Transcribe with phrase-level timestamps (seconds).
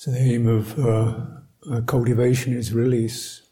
[0.00, 1.14] So the aim of uh,
[1.70, 3.42] uh, cultivation is release.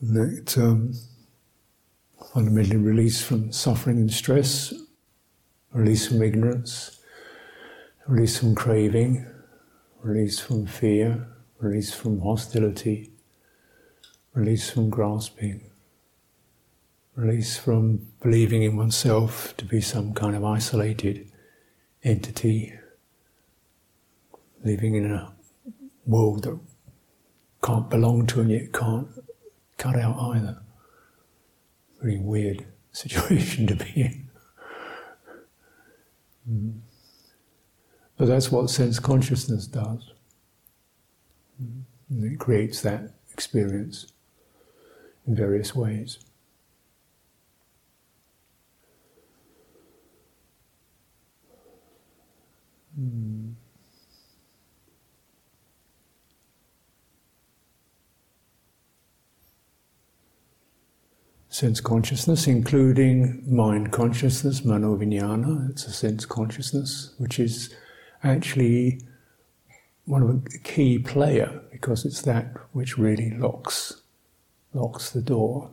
[0.00, 0.94] And that um,
[2.32, 4.72] fundamentally release from suffering and stress,
[5.74, 7.00] release from ignorance,
[8.06, 9.26] release from craving,
[10.00, 11.28] release from fear,
[11.58, 13.10] release from hostility,
[14.32, 15.70] release from grasping,
[17.14, 21.30] release from believing in oneself to be some kind of isolated
[22.02, 22.72] entity,
[24.64, 25.32] living in a
[26.06, 26.58] world that
[27.62, 29.08] can't belong to and yet can't
[29.76, 30.58] cut out either.
[32.00, 34.28] Very weird situation to be in.
[36.50, 36.80] Mm.
[38.16, 40.12] But that's what sense consciousness does.
[41.62, 42.32] Mm.
[42.32, 44.12] It creates that experience
[45.26, 46.18] in various ways.
[52.98, 53.54] Mm.
[61.58, 67.74] Sense consciousness, including mind consciousness, manovinyana, it's a sense consciousness, which is
[68.22, 69.00] actually
[70.04, 74.02] one of a key player because it's that which really locks
[74.72, 75.68] locks the door.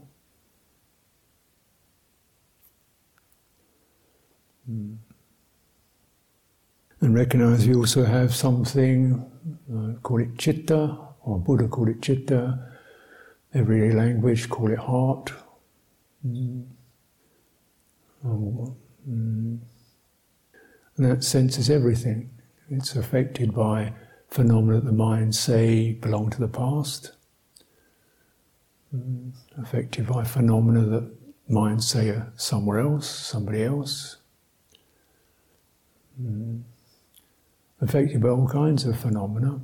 [4.68, 4.98] Mm.
[7.02, 9.24] And recognize we also have something,
[9.72, 12.58] uh, call it chitta, or Buddha called it chitta,
[13.54, 15.32] everyday language call it heart,
[18.26, 18.76] Oh,
[19.08, 19.60] mm.
[20.98, 22.32] And that senses everything.
[22.70, 23.94] It's affected by
[24.30, 27.12] phenomena that the mind say belong to the past,
[28.96, 29.32] mm.
[29.62, 31.12] affected by phenomena that
[31.48, 34.18] mind say are somewhere else, somebody else.
[36.20, 36.64] Mm.
[37.82, 39.60] Affected by all kinds of phenomena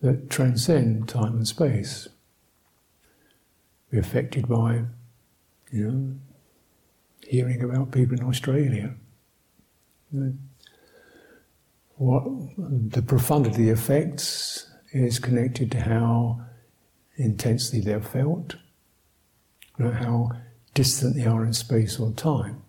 [0.00, 2.08] that transcend time and space
[3.94, 4.82] be affected by,
[5.70, 6.14] you know,
[7.28, 8.94] hearing about people in Australia.
[11.96, 12.24] What
[12.90, 16.40] the profundity of effects is connected to how
[17.16, 18.56] intensely they're felt,
[19.78, 20.32] how
[20.74, 22.62] distant they are in space or time.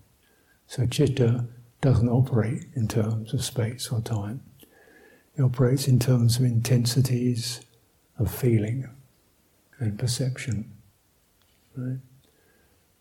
[0.67, 1.45] So chitta
[1.81, 4.41] doesn't operate in terms of space or time.
[5.35, 7.61] It operates in terms of intensities
[8.19, 8.87] of feeling
[9.79, 10.71] and perception.
[11.77, 11.99] Right?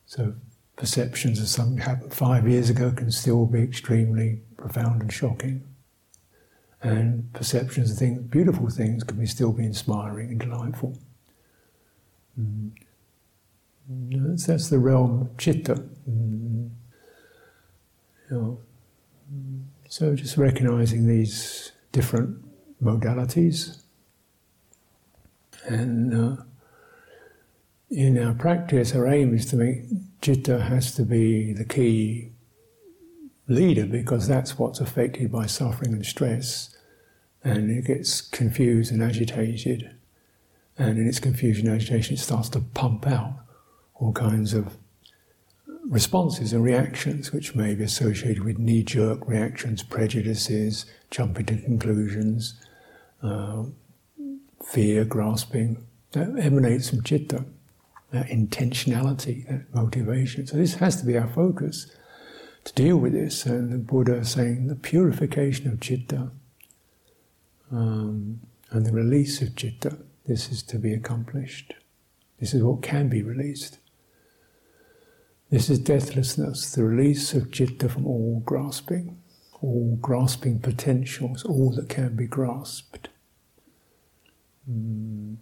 [0.07, 0.35] So
[0.77, 5.63] perceptions of something happened five years ago can still be extremely profound and shocking.
[6.83, 10.99] And perceptions of things, beautiful things, can be still be inspiring and delightful.
[12.39, 12.73] Mm.
[13.89, 15.75] That's, that's, the realm of chitta.
[16.09, 16.71] Mm.
[18.31, 18.59] You know,
[19.89, 22.45] so just recognizing these different
[22.83, 23.83] modalities
[25.67, 26.43] and uh,
[27.91, 29.85] in our practice, our aim is to make
[30.23, 32.31] citta has to be the key
[33.47, 36.77] leader because that's what's affected by suffering and stress,
[37.43, 39.95] and it gets confused and agitated,
[40.79, 43.35] and in its confusion and agitation, it starts to pump out
[43.95, 44.77] all kinds of
[45.87, 52.55] responses and reactions which may be associated with knee-jerk reactions, prejudices, jumping to conclusions,
[53.23, 53.65] uh,
[54.65, 55.87] fear, grasping.
[56.13, 57.45] That emanates from citta
[58.15, 60.47] that intentionality, that motivation.
[60.47, 61.91] So this has to be our focus
[62.63, 63.45] to deal with this.
[63.45, 66.31] And the Buddha saying the purification of citta
[67.73, 69.99] um, and the release of citta.
[70.27, 71.75] This is to be accomplished.
[72.39, 73.79] This is what can be released.
[75.51, 79.19] This is deathlessness, the release of citta from all grasping,
[79.61, 83.09] all grasping potentials, all that can be grasped.
[84.71, 85.37] Mm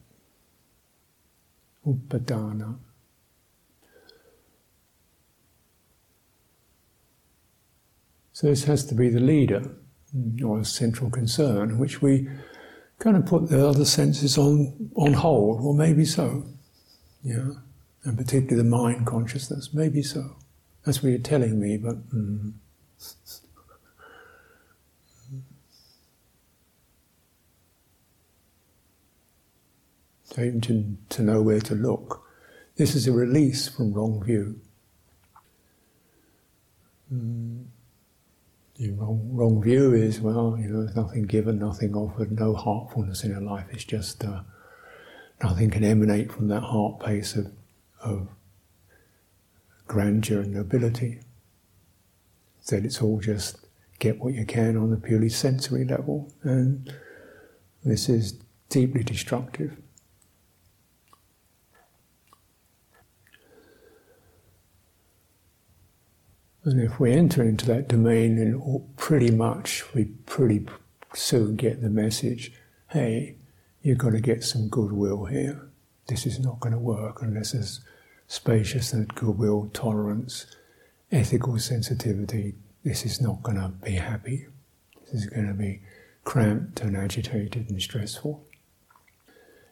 [1.87, 2.79] upadana.
[8.33, 9.63] So this has to be the leader
[10.45, 12.29] or a central concern, which we
[12.99, 15.63] kind of put the other senses on on hold.
[15.63, 16.45] Well, maybe so,
[17.23, 17.51] yeah,
[18.05, 19.71] and particularly the mind consciousness.
[19.73, 20.37] Maybe so.
[20.85, 22.11] That's what you're telling me, but.
[22.11, 22.55] Mm.
[30.39, 32.25] Even to, know where to look.
[32.77, 34.61] This is a release from wrong view.
[37.13, 37.65] Mm.
[38.97, 43.35] Wrong, wrong view is, well, you know, there's nothing given, nothing offered, no heartfulness in
[43.35, 43.67] our life.
[43.71, 44.41] It's just uh,
[45.43, 47.53] nothing can emanate from that heart place of,
[48.03, 48.29] of
[49.87, 51.21] grandeur and nobility.
[52.59, 53.59] Instead, it's all just
[53.99, 56.33] get what you can on the purely sensory level.
[56.43, 56.93] And
[57.85, 58.33] this is
[58.69, 59.77] deeply destructive.
[66.65, 70.67] And if we enter into that domain, then pretty much we pretty
[71.15, 72.53] soon get the message
[72.89, 73.35] hey,
[73.81, 75.67] you've got to get some goodwill here.
[76.09, 77.81] This is not going to work unless there's
[78.29, 80.45] spaciousness, goodwill, tolerance,
[81.11, 82.55] ethical sensitivity.
[82.85, 84.47] This is not going to be happy.
[85.05, 85.81] This is going to be
[86.25, 88.45] cramped and agitated and stressful.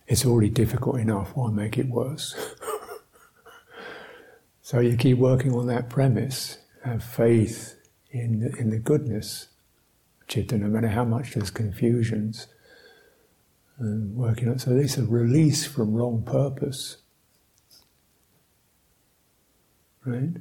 [0.07, 2.35] It's already difficult enough, why make it worse?
[4.63, 7.77] so you keep working on that premise, have faith
[8.11, 9.49] in the, in the goodness,
[10.27, 12.47] chitta, no matter how much there's confusions,
[13.79, 14.59] and working on.
[14.59, 16.99] So this is a release from wrong purpose,
[20.05, 20.37] right?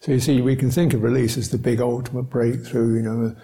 [0.00, 2.96] So you see, we can think of release as the big ultimate breakthrough.
[2.96, 3.36] You know,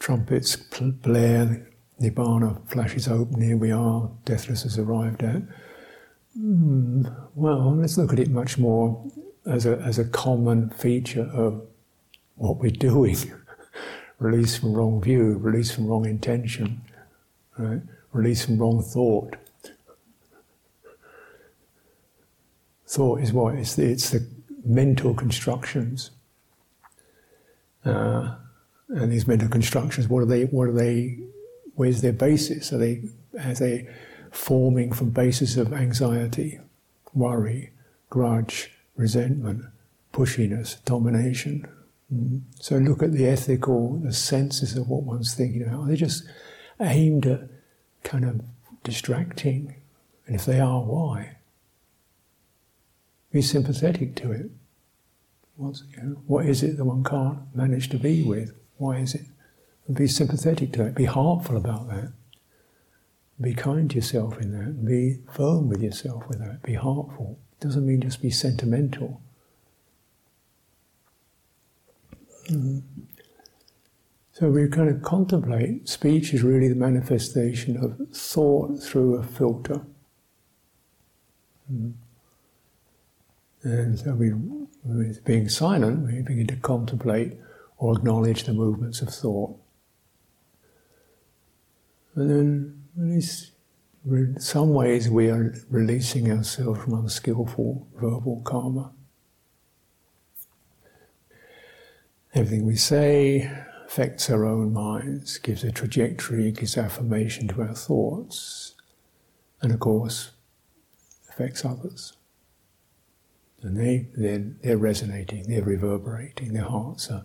[0.00, 1.70] trumpets blare,
[2.00, 3.40] nibbana flashes open.
[3.40, 4.10] Here we are.
[4.24, 5.42] Deathless has arrived at.
[6.38, 9.04] Mm, well, let's look at it much more
[9.46, 11.62] as a as a common feature of
[12.36, 13.16] what we're doing.
[14.18, 16.80] release from wrong view, release from wrong intention,
[17.58, 17.82] right?
[18.12, 19.36] Release from wrong thought.
[22.86, 23.54] Thought is what?
[23.56, 24.26] It's the, it's the
[24.64, 26.10] mental constructions.
[27.84, 28.36] Uh,
[28.88, 30.44] and these mental constructions, what are they?
[30.44, 31.18] What are they?
[31.74, 32.72] Where's their basis?
[32.72, 33.02] Are they?
[33.38, 33.88] Are they
[34.34, 36.58] forming from basis of anxiety,
[37.14, 37.70] worry,
[38.10, 39.64] grudge, resentment,
[40.12, 41.66] pushiness, domination,
[42.12, 42.40] mm.
[42.58, 45.84] so look at the ethical, the senses of what one's thinking about.
[45.84, 46.24] Are they just
[46.80, 47.42] aimed at
[48.02, 48.40] kind of
[48.82, 49.76] distracting?
[50.26, 51.36] And if they are, why?
[53.30, 54.50] Be sympathetic to it.
[55.56, 58.52] What's, you know, what is it that one can't manage to be with?
[58.78, 59.26] Why is it?
[59.86, 60.96] And be sympathetic to it.
[60.96, 62.12] Be heartful about that.
[63.40, 64.84] Be kind to yourself in that.
[64.84, 66.62] Be firm with yourself with that.
[66.62, 67.38] Be heartful.
[67.60, 69.20] It doesn't mean just be sentimental.
[72.48, 72.78] Mm-hmm.
[74.32, 75.88] So we kind of contemplate.
[75.88, 79.80] Speech is really the manifestation of thought through a filter.
[81.72, 81.90] Mm-hmm.
[83.62, 84.32] And so we,
[84.84, 87.38] with being silent, we begin to contemplate
[87.78, 89.56] or acknowledge the movements of thought.
[92.14, 98.92] And then, in some ways, we are releasing ourselves from unskillful verbal karma.
[102.34, 103.50] Everything we say
[103.86, 108.74] affects our own minds, gives a trajectory, gives affirmation to our thoughts,
[109.62, 110.32] and of course,
[111.28, 112.14] affects others.
[113.62, 117.24] And they then they're resonating, they're reverberating, their hearts are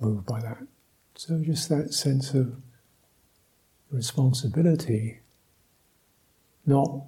[0.00, 0.66] moved by that.
[1.14, 2.56] So just that sense of
[3.94, 5.20] responsibility,
[6.66, 7.04] not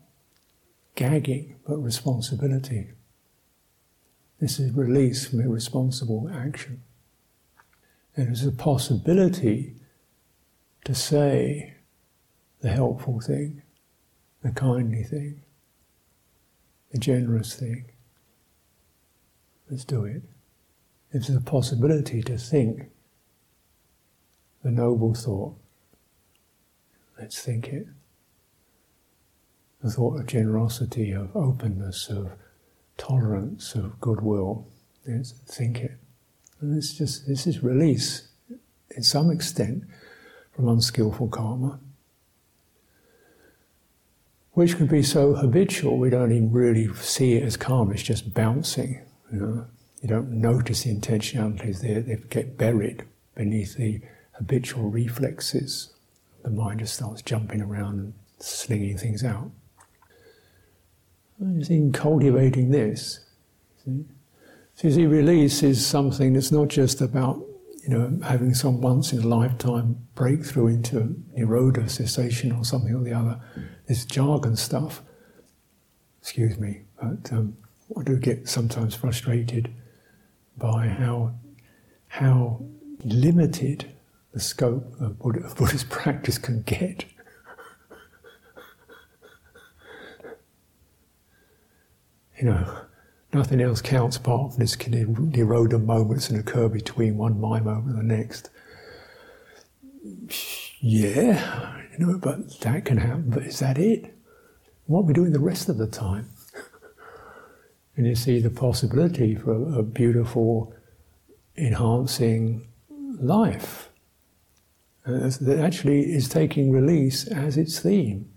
[0.94, 2.93] gagging, but responsibility.
[4.41, 6.83] This is release from irresponsible action.
[8.17, 9.75] It is a possibility
[10.85, 11.75] to say
[12.61, 13.62] the helpful thing,
[14.43, 15.43] the kindly thing,
[16.93, 17.87] the generous thing.
[19.69, 20.23] Let's do it.
[21.12, 22.90] It's a possibility to think
[24.62, 25.57] the noble thought,
[27.18, 27.87] let's think it.
[29.82, 32.32] The thought of generosity, of openness, of
[32.96, 34.66] tolerance, of goodwill,
[35.06, 35.99] let's think it.
[36.61, 38.28] And it's just, this is release,
[38.90, 39.85] in some extent,
[40.52, 41.78] from unskillful karma,
[44.52, 48.32] which can be so habitual we don't even really see it as karma, it's just
[48.32, 49.02] bouncing.
[49.30, 49.66] You, know?
[50.00, 53.04] you don't notice the intentionalities, there; they get buried
[53.35, 54.00] beneath the
[54.32, 55.92] habitual reflexes.
[56.47, 59.50] The mind just starts jumping around and slinging things out.
[61.59, 63.19] Just in cultivating this,
[63.85, 64.05] see?
[64.76, 67.43] So you see, release is something that's not just about
[67.83, 73.03] you know having some once in a lifetime breakthrough into nirodha cessation or something or
[73.03, 73.41] the other.
[73.88, 75.03] This jargon stuff.
[76.21, 77.57] Excuse me, but um,
[77.99, 79.75] I do get sometimes frustrated
[80.57, 81.35] by how
[82.07, 82.62] how
[83.03, 83.96] limited
[84.37, 85.19] the scope of,
[85.57, 87.07] Buddhist practice can get.
[92.38, 92.83] you know,
[93.33, 97.97] Nothing else counts apart from this nirodha er, moments that occur between one mind moment
[97.97, 98.50] and the next.
[100.81, 103.31] Yeah, you know, but that can happen.
[103.31, 104.14] But is that it?
[104.85, 106.28] What are we doing the rest of the time?
[107.97, 110.75] And you see the possibility for a beautiful,
[111.57, 112.69] enhancing
[113.19, 113.86] life
[115.07, 118.29] uh, that actually is taking release as its theme.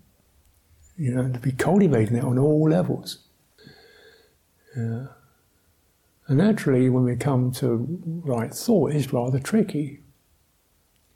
[0.96, 3.18] You know, to be cultivating it on all levels.
[4.76, 5.06] Yeah.
[6.28, 10.00] And naturally, when we come to right thought, it's rather tricky.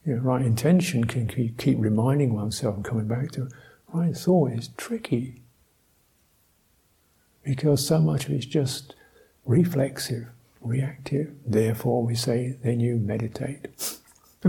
[0.05, 3.49] You know, right intention can keep, keep reminding oneself and coming back to
[3.93, 5.43] right thought is tricky
[7.45, 8.95] because so much of it's just
[9.45, 10.27] reflexive,
[10.61, 11.33] reactive.
[11.47, 13.99] Therefore, we say, then you meditate.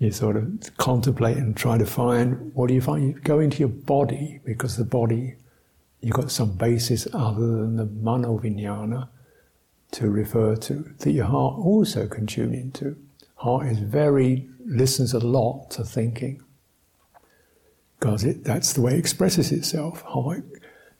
[0.00, 3.04] you sort of contemplate and try to find what do you find?
[3.04, 5.36] You go into your body because the body,
[6.00, 8.40] you've got some basis other than the mano
[9.92, 12.96] to refer to that your heart also can tune into.
[13.36, 16.42] Heart is very, listens a lot to thinking
[17.98, 20.00] because it, that's the way it expresses itself.
[20.00, 20.44] Heart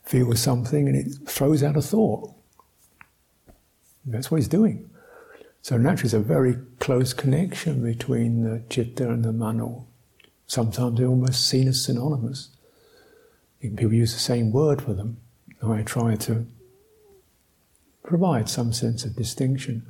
[0.05, 2.35] feels something and it throws out a thought.
[4.05, 4.90] That's what it's doing.
[5.63, 9.87] So naturally, there's a very close connection between the chitta and the mano.
[10.47, 12.49] Sometimes they're almost seen as synonymous.
[13.61, 15.19] People use the same word for them.
[15.61, 16.47] And I try to
[18.03, 19.87] provide some sense of distinction.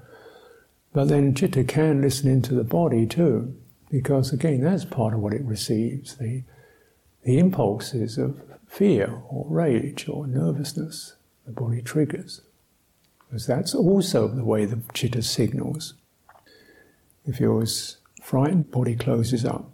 [0.92, 3.56] But then chitta can listen into the body too,
[3.90, 6.42] because again, that's part of what it receives the,
[7.22, 11.14] the impulses of fear or rage or nervousness
[11.46, 12.42] the body triggers.
[13.30, 15.94] Because that's also the way the chitta signals.
[17.25, 17.64] If you're
[18.20, 19.70] frightened, body closes up.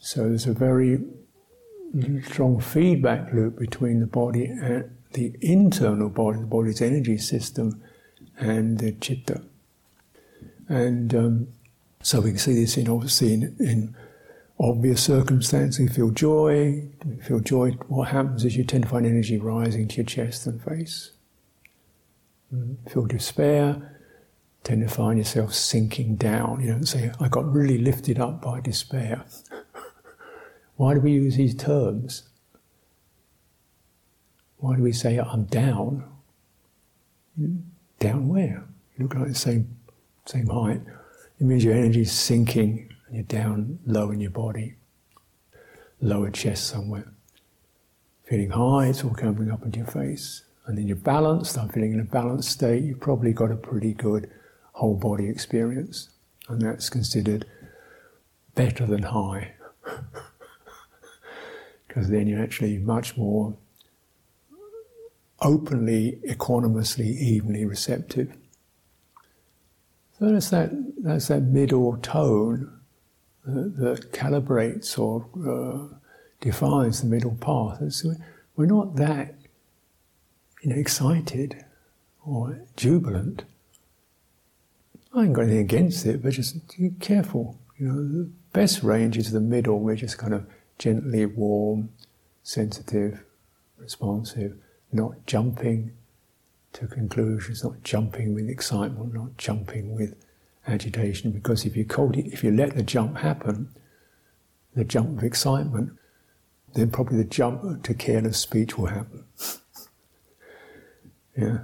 [0.00, 0.98] So there's a very
[2.24, 7.80] strong feedback loop between the body and the internal body, the body's energy system,
[8.36, 9.42] and the chitta.
[10.68, 11.48] And um,
[12.02, 13.96] so we can see this in obviously in, in
[14.58, 15.80] obvious circumstances.
[15.80, 16.88] You feel joy.
[17.04, 17.72] You feel joy.
[17.88, 21.12] What happens is you tend to find energy rising to your chest and face.
[22.50, 23.92] You mm, feel despair.
[24.64, 26.60] Tend to find yourself sinking down.
[26.60, 29.24] You don't say, "I got really lifted up by despair."
[30.76, 32.28] Why do we use these terms?
[34.58, 36.04] Why do we say I'm down?
[37.98, 38.64] Down where?
[38.96, 39.76] You look like the same,
[40.24, 40.80] same height.
[41.38, 44.74] It means your energy is sinking you're down low in your body,
[46.02, 47.10] lower chest somewhere.
[48.24, 50.44] Feeling high, it's all coming up into your face.
[50.66, 53.94] And then you're balanced, I'm feeling in a balanced state, you've probably got a pretty
[53.94, 54.30] good
[54.72, 56.10] whole body experience.
[56.48, 57.46] And that's considered
[58.54, 59.54] better than high.
[61.88, 63.56] Because then you're actually much more
[65.40, 68.36] openly, equanimously, evenly receptive.
[70.18, 72.75] So that's that, that's that middle tone
[73.46, 75.96] that, that calibrates or uh,
[76.40, 77.80] defines the middle path.
[78.56, 79.34] We're not that
[80.62, 81.64] you know, excited
[82.24, 83.44] or jubilant.
[85.14, 87.58] I ain't got anything against it, but just be careful.
[87.78, 89.78] You know, the best range is the middle.
[89.80, 90.46] We're just kind of
[90.78, 91.90] gently warm,
[92.42, 93.22] sensitive,
[93.78, 94.56] responsive,
[94.92, 95.92] not jumping
[96.74, 100.14] to conclusions, not jumping with excitement, not jumping with
[100.66, 103.70] agitation because if you if you let the jump happen,
[104.74, 105.92] the jump of excitement,
[106.74, 109.24] then probably the jump to careless speech will happen.
[111.36, 111.58] yeah.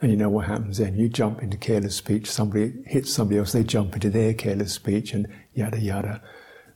[0.00, 0.96] And you know what happens then?
[0.96, 5.12] You jump into careless speech, somebody hits somebody else, they jump into their careless speech,
[5.12, 6.20] and yada yada.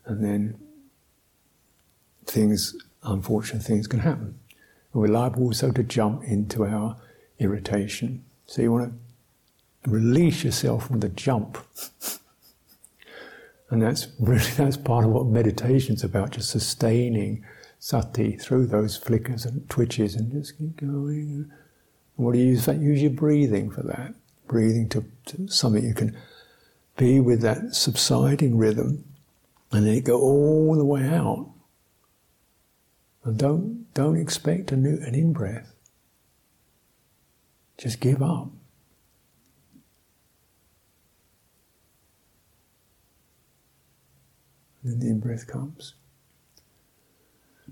[0.05, 0.59] And then
[2.25, 4.39] things, unfortunate things can happen.
[4.93, 6.97] We're liable also to jump into our
[7.39, 8.25] irritation.
[8.47, 9.06] So you want to
[9.87, 11.59] release yourself from the jump.
[13.71, 17.45] and that's really that's part of what meditation's about, just sustaining
[17.79, 21.51] sati through those flickers and twitches and just keep going.
[22.17, 22.79] And what do you use that?
[22.79, 24.15] Use your breathing for that.
[24.49, 26.17] Breathing to, to something you can
[26.97, 29.05] be with that subsiding rhythm
[29.73, 31.51] and then go all the way out.
[33.25, 35.75] And don't don't expect a new an in breath.
[37.77, 38.49] Just give up.
[44.87, 45.95] And the in breath comes.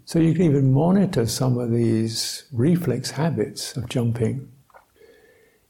[0.04, 4.50] So you can even monitor some of these reflex habits of jumping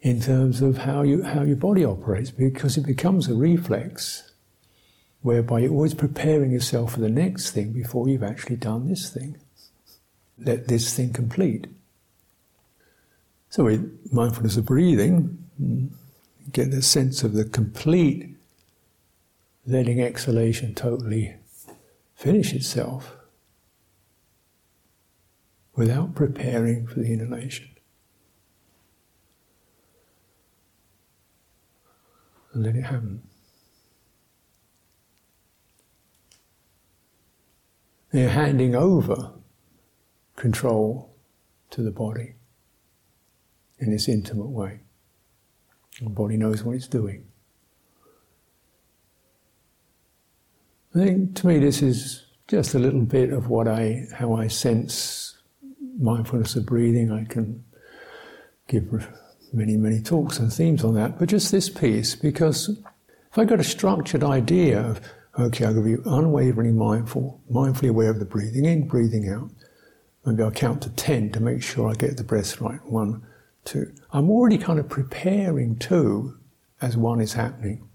[0.00, 4.32] in terms of how you how your body operates, because it becomes a reflex
[5.22, 9.38] whereby you're always preparing yourself for the next thing before you've actually done this thing.
[10.38, 11.66] Let this thing complete.
[13.48, 15.88] So with mindfulness of breathing, mm,
[16.52, 18.33] get the sense of the complete
[19.66, 21.36] letting exhalation totally
[22.14, 23.16] finish itself.
[25.76, 27.68] without preparing for the inhalation.
[32.52, 33.22] And let it happen.
[38.12, 39.32] They're handing over
[40.36, 41.16] control
[41.70, 42.34] to the body
[43.78, 44.80] in this intimate way.
[46.00, 47.26] The body knows what it's doing.
[50.94, 54.48] I think to me this is just a little bit of what I how I
[54.48, 55.36] sense
[55.98, 57.10] mindfulness of breathing.
[57.10, 57.64] I can
[58.68, 59.08] give
[59.52, 63.60] many, many talks and themes on that, but just this piece, because if I got
[63.60, 65.00] a structured idea of
[65.38, 69.50] okay, I'm going to be unwaveringly mindful, mindfully aware of the breathing in, breathing out.
[70.24, 72.78] Maybe I'll count to 10 to make sure I get the breath right.
[72.86, 73.26] One,
[73.64, 73.92] two.
[74.12, 76.38] I'm already kind of preparing two
[76.80, 77.88] as one is happening.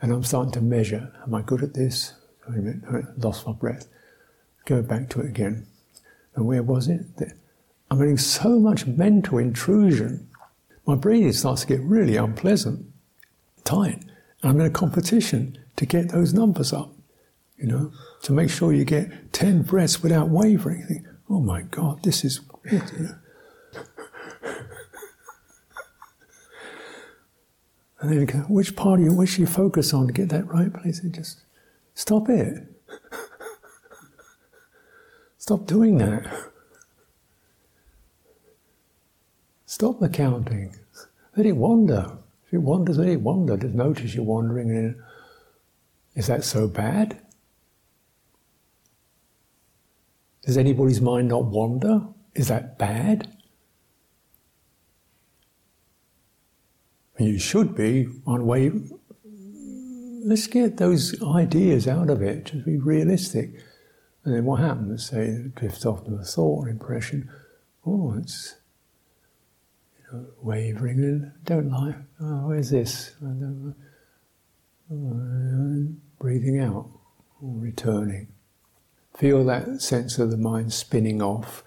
[0.00, 1.10] And I'm starting to measure.
[1.22, 2.12] Am I good at this?
[2.48, 3.86] I lost my breath.
[4.64, 5.66] Go back to it again.
[6.34, 7.02] And where was it?
[7.90, 10.28] I'm getting so much mental intrusion.
[10.86, 12.86] My breathing starts to get really unpleasant,
[13.64, 14.02] tight.
[14.42, 16.92] And I'm in a competition to get those numbers up,
[17.56, 20.84] you know, to make sure you get 10 breaths without wavering.
[20.86, 23.14] Think, oh my God, this is great, you know.
[28.00, 30.46] And then you go, which part of you, which you focus on to get that
[30.46, 31.00] right place?
[31.00, 31.40] And just
[31.98, 32.56] stop it.
[35.38, 36.24] stop doing that.
[39.66, 40.76] Stop the counting.
[41.36, 42.18] Let it wander.
[42.46, 43.56] If it wanders, let it wander.
[43.56, 44.94] Just notice you're wandering and
[46.14, 47.20] is that so bad?
[50.42, 52.06] Does anybody's mind not wander?
[52.34, 53.36] Is that bad?
[57.18, 58.70] You should be one way.
[60.20, 63.50] Let's get those ideas out of it, just be realistic.
[64.24, 65.08] And then what happens?
[65.10, 67.30] Say it drifts off to a thought or impression.
[67.86, 68.56] Oh, it's
[69.98, 71.96] you know, wavering don't like.
[72.20, 73.14] Oh, where's this?
[74.90, 75.86] Oh,
[76.18, 76.90] breathing out
[77.40, 78.28] or returning.
[79.16, 81.62] Feel that sense of the mind spinning off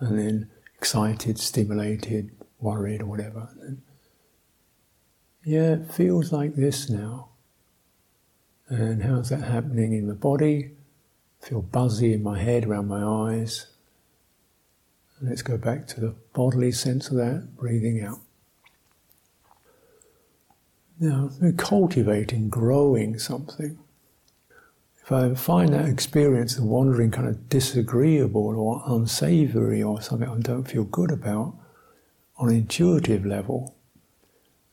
[0.00, 3.48] and then excited, stimulated, worried, or whatever.
[5.44, 7.28] yeah, it feels like this now.
[8.68, 10.72] And how's that happening in the body?
[11.40, 13.66] feel buzzy in my head, around my eyes.
[15.20, 18.20] let's go back to the bodily sense of that, breathing out.
[21.00, 23.78] Now, cultivating, growing something.
[25.02, 30.38] If I find that experience of wandering kind of disagreeable or unsavory or something I
[30.38, 31.54] don't feel good about
[32.36, 33.74] on an intuitive level,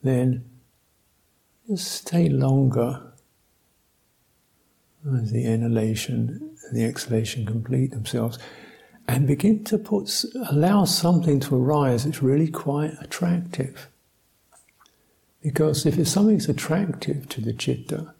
[0.03, 0.43] then
[1.67, 3.13] just stay longer
[5.21, 8.39] as the inhalation and the exhalation complete themselves
[9.07, 13.87] and begin to put allow something to arise that's really quite attractive.
[15.41, 18.13] Because if something something's attractive to the chitta,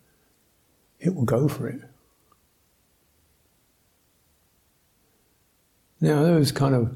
[1.00, 1.82] it will go for it.
[6.00, 6.96] Now, those kind of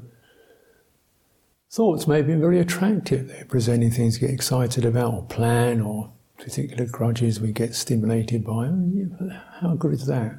[1.68, 3.26] thoughts may be very attractive.
[3.26, 8.44] They're presenting things to get excited about, or plan, or particular grudges we get stimulated
[8.44, 8.66] by.
[8.66, 10.36] Oh, how good is that?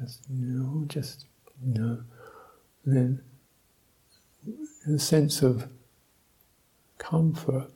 [0.00, 1.26] Just, know, just,
[1.64, 2.02] know.
[2.84, 3.22] And then
[4.94, 5.68] a sense of
[6.98, 7.70] comfort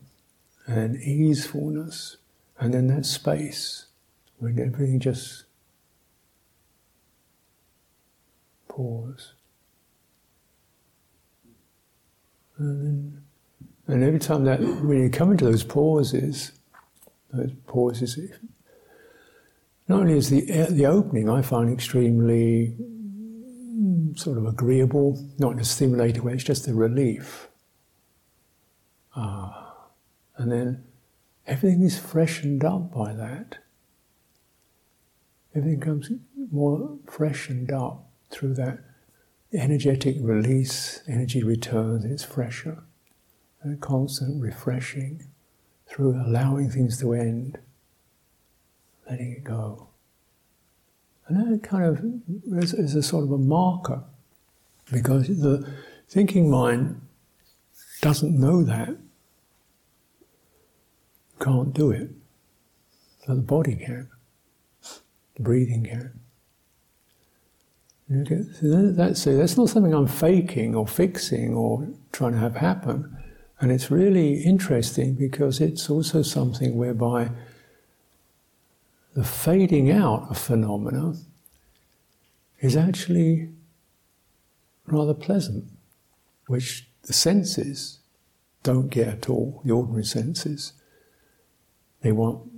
[0.66, 2.16] and easefulness,
[2.58, 3.86] and then that space
[4.38, 5.44] when everything just
[8.68, 9.34] pause.
[12.58, 13.22] And,
[13.86, 16.52] and every time that, when you come into those pauses,
[17.32, 18.18] those pauses,
[19.88, 25.60] not only is the, the opening I find extremely mm, sort of agreeable, not in
[25.60, 27.48] a stimulating way, it's just a relief.
[29.16, 29.70] Ah.
[30.36, 30.84] And then
[31.46, 33.58] everything is freshened up by that.
[35.54, 36.10] Everything comes
[36.52, 38.78] more freshened up through that
[39.52, 42.84] energetic release, energy returns, it's fresher.
[43.80, 45.29] Constant refreshing
[45.90, 47.58] through allowing things to end,
[49.08, 49.88] letting it go.
[51.26, 54.02] And that kind of is, is a sort of a marker
[54.92, 55.68] because the
[56.08, 57.00] thinking mind
[58.00, 58.96] doesn't know that,
[61.40, 62.10] can't do it.
[63.26, 64.08] So the body can,
[65.36, 66.20] the breathing can.
[68.12, 69.24] Okay, so that's.
[69.24, 73.16] That's not something I'm faking or fixing or trying to have happen.
[73.60, 77.30] And it's really interesting because it's also something whereby
[79.14, 81.14] the fading out of phenomena
[82.60, 83.50] is actually
[84.86, 85.64] rather pleasant.
[86.50, 88.00] which the senses
[88.64, 90.72] don't get at all, the ordinary senses.
[92.00, 92.50] They want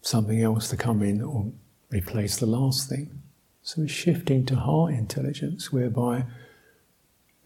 [0.00, 1.52] something else to come in or
[1.90, 3.20] replace the last thing.
[3.62, 6.24] So it's shifting to heart intelligence, whereby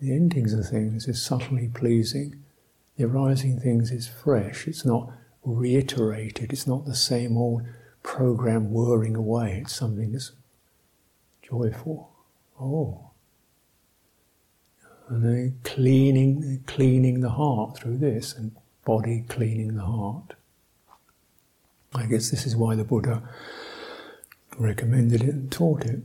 [0.01, 2.45] the endings of things is subtly pleasing,
[3.01, 5.11] the arising things is fresh, it's not
[5.43, 7.63] reiterated, it's not the same old
[8.03, 10.33] program whirring away, it's something that's
[11.43, 12.11] joyful.
[12.61, 13.11] Oh.
[15.09, 20.35] And then cleaning, cleaning the heart through this, and body cleaning the heart.
[21.95, 23.23] I guess this is why the Buddha
[24.59, 26.01] recommended it and taught it.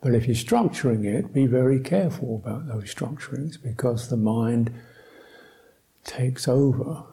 [0.00, 4.72] But if you're structuring it, be very careful about those structurings because the mind
[6.04, 7.04] takes over.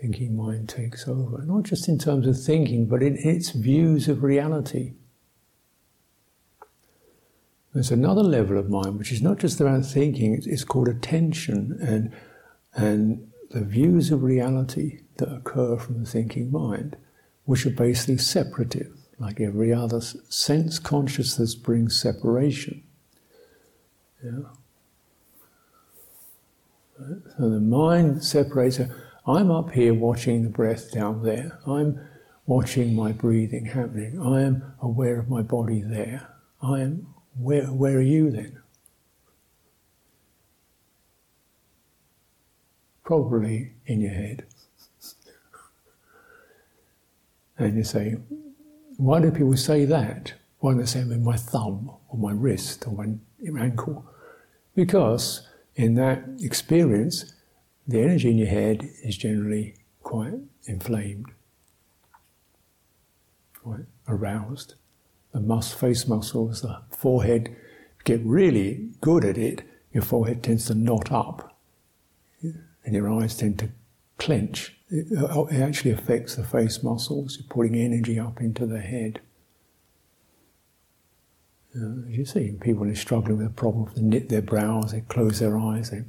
[0.00, 1.42] Thinking mind takes over.
[1.44, 4.94] Not just in terms of thinking, but in its views of reality.
[7.72, 12.12] There's another level of mind which is not just about thinking, it's called attention and,
[12.74, 16.96] and the views of reality that occur from the thinking mind,
[17.44, 22.82] which are basically separative, like every other sense consciousness brings separation.
[24.22, 24.40] Yeah.
[27.38, 28.80] So the mind separates.
[29.26, 31.58] I'm up here watching the breath down there.
[31.66, 32.00] I'm
[32.46, 34.20] watching my breathing happening.
[34.20, 36.28] I am aware of my body there.
[36.60, 37.06] I am
[37.38, 38.58] where, where are you then?
[43.04, 44.46] Probably in your head.
[47.58, 48.16] and you say,
[48.96, 50.34] why do people say that?
[50.58, 54.04] Why do they say in my thumb or my wrist or my ankle?
[54.74, 57.34] Because in that experience,
[57.86, 60.34] the energy in your head is generally quite
[60.66, 61.26] inflamed,
[63.62, 64.74] quite aroused
[65.32, 67.54] the mus- face muscles, the forehead,
[68.04, 71.56] get really good at it, your forehead tends to knot up
[72.42, 73.70] and your eyes tend to
[74.18, 74.76] clench.
[74.90, 79.20] It, it actually affects the face muscles, you're putting energy up into the head.
[81.74, 85.00] Uh, as you see, people are struggling with a problem, they knit their brows, they
[85.02, 86.04] close their eyes, they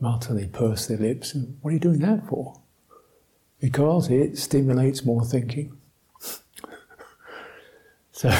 [0.00, 1.34] mutter, they purse their lips.
[1.34, 2.60] And what are you doing that for?
[3.60, 5.76] Because it stimulates more thinking.
[8.12, 8.34] So,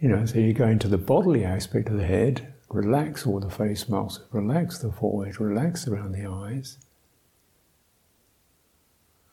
[0.00, 3.50] you know, so you go into the bodily aspect of the head, relax all the
[3.50, 6.78] face muscles, relax the forehead, relax around the eyes.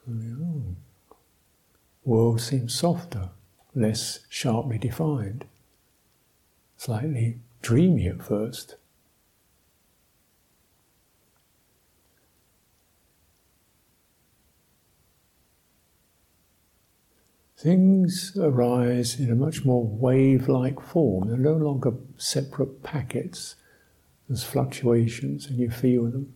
[0.09, 0.75] Oh.
[2.03, 3.29] World seems softer,
[3.73, 5.45] less sharply defined,
[6.83, 8.75] slightly dreamy at first.
[17.57, 21.29] Things arise in a much more wave like form.
[21.29, 23.55] They're no longer separate packets.
[24.27, 26.33] There's fluctuations and you feel them.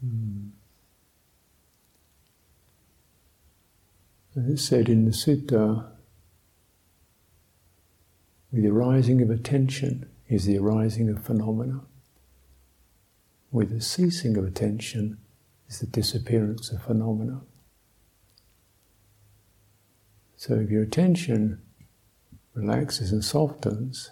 [0.00, 0.48] Hmm.
[4.36, 5.88] It's said in the Sutta
[8.52, 11.80] the arising of attention is the arising of phenomena.
[13.50, 15.18] With the ceasing of attention
[15.68, 17.40] is the disappearance of phenomena.
[20.36, 21.62] So if your attention
[22.54, 24.10] relaxes and softens,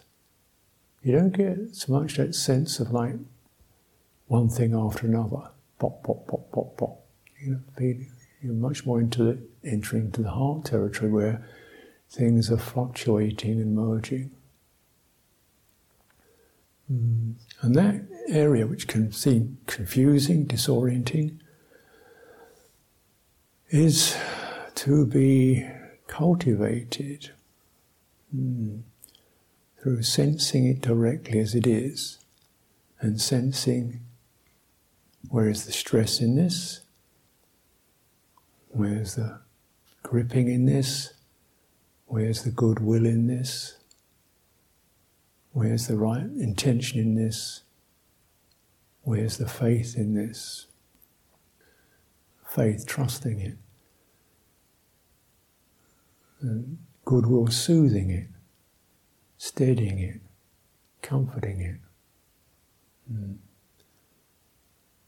[1.02, 3.16] you don't get so much that sense of like
[4.26, 7.00] one thing after another, pop, pop, pop, pop, pop.
[7.42, 7.94] You know,
[8.42, 11.46] you're much more into the, entering into the heart territory where
[12.10, 14.32] things are fluctuating and merging.
[16.90, 17.34] Mm.
[17.62, 21.38] And that area, which can seem confusing, disorienting,
[23.68, 24.16] is
[24.74, 25.68] to be
[26.08, 27.30] cultivated
[28.34, 28.82] mm,
[29.80, 32.18] through sensing it directly as it is
[32.98, 34.00] and sensing
[35.28, 36.80] where is the stress in this,
[38.68, 39.40] where's the
[40.02, 41.12] gripping in this,
[42.10, 43.78] where's the goodwill in this,
[45.52, 47.62] where's the right intention in this,
[49.02, 50.66] where's the faith in this.
[52.46, 53.56] Faith, trusting it
[57.04, 58.28] goodwill soothing it,
[59.36, 60.20] steadying it,
[61.02, 61.80] comforting it,
[63.12, 63.36] mm.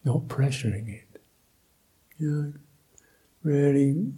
[0.04, 1.20] not pressuring it.
[2.18, 2.52] You know,
[3.42, 4.12] really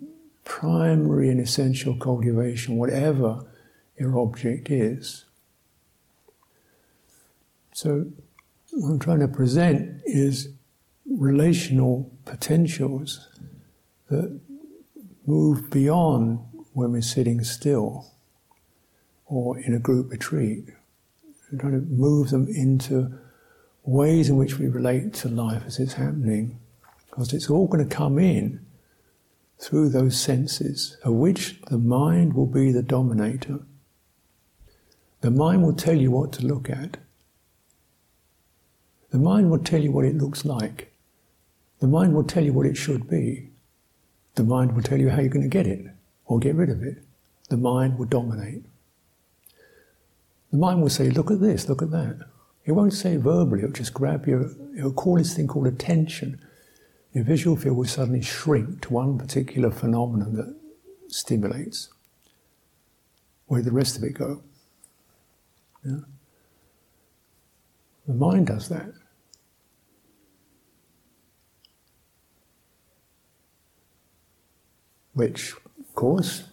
[0.44, 3.44] primary and essential cultivation, whatever
[3.98, 5.24] your object is.
[7.72, 8.06] So,
[8.72, 10.48] what I'm trying to present is
[11.06, 13.28] relational potentials
[14.08, 14.40] that
[15.26, 16.40] move beyond
[16.72, 18.06] when we're sitting still
[19.26, 20.64] or in a group retreat.
[21.50, 23.18] We're trying to move them into
[23.84, 26.58] ways in which we relate to life as it's happening,
[27.10, 28.64] because it's all going to come in
[29.64, 33.60] through those senses, of which the mind will be the dominator.
[35.22, 36.98] The mind will tell you what to look at.
[39.10, 40.92] The mind will tell you what it looks like.
[41.80, 43.48] The mind will tell you what it should be.
[44.34, 45.86] The mind will tell you how you're going to get it
[46.26, 46.98] or get rid of it.
[47.48, 48.64] The mind will dominate.
[50.50, 52.18] The mind will say, look at this, look at that.
[52.66, 56.38] It won't say verbally, it'll just grab your, it'll call this thing called attention.
[57.14, 60.56] Your visual field will suddenly shrink to one particular phenomenon that
[61.06, 61.88] stimulates.
[63.46, 64.42] Where did the rest of it go?
[65.84, 66.00] Yeah?
[68.08, 68.92] The mind does that.
[75.12, 76.48] Which, of course,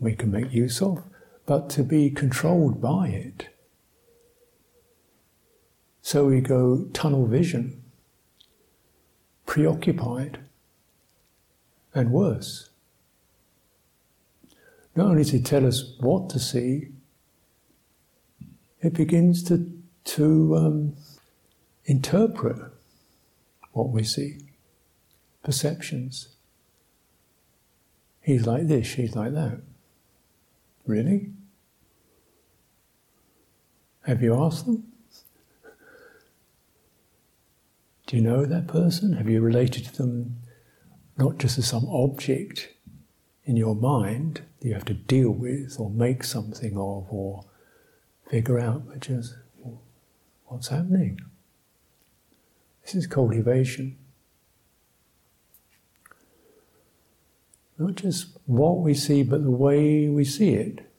[0.00, 1.02] we can make use of,
[1.44, 3.50] but to be controlled by it.
[6.00, 7.77] So we go tunnel vision,
[9.48, 10.38] preoccupied,
[11.94, 12.68] and worse.
[14.94, 16.88] Not only does to tell us what to see,
[18.82, 19.72] it begins to,
[20.04, 20.96] to um,
[21.86, 22.58] interpret
[23.72, 24.36] what we see,
[25.42, 26.28] perceptions.
[28.20, 29.62] He's like this, she's like that.
[30.86, 31.30] Really?
[34.02, 34.87] Have you asked them?
[38.08, 39.12] Do you know that person?
[39.12, 40.38] Have you related to them
[41.18, 42.70] not just as some object
[43.44, 47.44] in your mind that you have to deal with or make something of or
[48.30, 49.34] figure out, but just
[50.46, 51.20] what's happening?
[52.82, 53.98] This is cultivation.
[57.76, 60.90] Not just what we see, but the way we see it.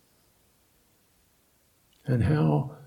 [2.06, 2.78] And how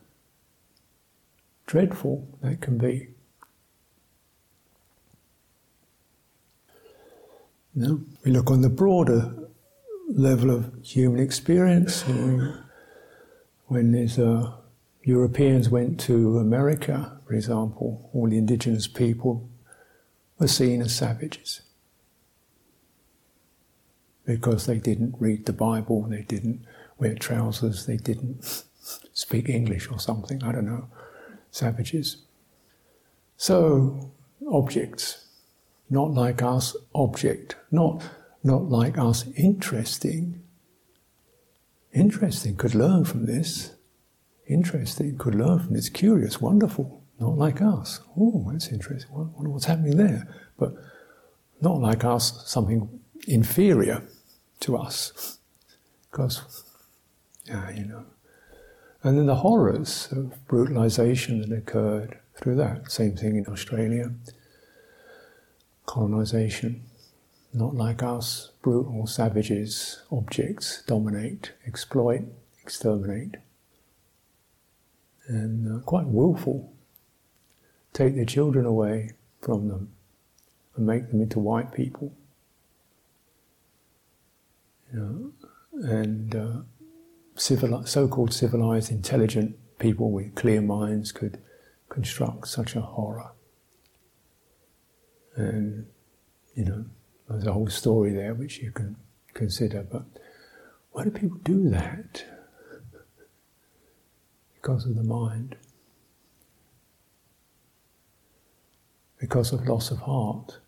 [1.67, 3.12] dreadful that can be.
[7.75, 9.35] No, we look on the broader
[10.09, 12.03] level of human experience.
[13.67, 14.55] when there's a,
[15.05, 19.49] Europeans went to America, for example, all the indigenous people
[20.39, 21.63] were seen as savages
[24.25, 26.65] because they didn't read the Bible, they didn't
[26.99, 28.45] wear trousers, they didn't
[29.13, 30.89] speak English or something, I don't know,
[31.51, 32.19] savages.
[33.37, 34.13] So,
[34.49, 35.22] objects
[35.91, 38.03] not like us object, not,
[38.43, 40.43] not like us interesting.
[41.93, 43.75] Interesting, could learn from this.
[44.49, 45.89] Interesting, could learn from this.
[45.89, 48.01] Curious, wonderful, not like us.
[48.19, 49.11] Oh, that's interesting.
[49.13, 50.27] What's happening there.
[50.59, 50.75] But
[51.61, 54.03] not like us, something inferior
[54.61, 55.39] to us.
[56.11, 56.65] Because,
[57.45, 58.05] yeah, you know.
[59.03, 62.91] And then the horrors of brutalization that occurred through that.
[62.91, 64.13] Same thing in Australia
[65.87, 66.85] colonization.
[67.55, 72.23] Not like us, brutal savages, objects dominate, exploit,
[72.63, 73.37] exterminate.
[75.27, 76.73] And uh, quite willful.
[77.93, 79.11] Take their children away
[79.43, 79.93] from them
[80.77, 82.15] and make them into white people.
[84.93, 85.33] You know,
[85.83, 86.53] and uh,
[87.37, 91.39] civili- so-called civilized, intelligent people with clear minds could
[91.89, 93.33] construct such a horror.
[95.37, 95.87] And,
[96.55, 96.85] you know,
[97.29, 98.97] there's a whole story there which you can
[99.35, 99.83] consider.
[99.83, 100.05] But
[100.93, 102.25] why do people do that?
[104.55, 105.57] Because of the mind.
[109.19, 110.59] Because of loss of heart.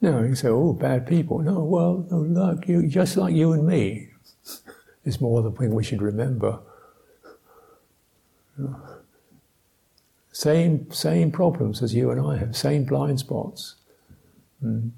[0.00, 1.38] No, you say, oh, bad people.
[1.38, 4.10] No, well, no, look, you, just like you and me.
[5.06, 6.60] It's more the thing we should remember.
[10.34, 13.76] Same, same problems as you and I have, same blind spots.
[14.60, 14.90] Mm.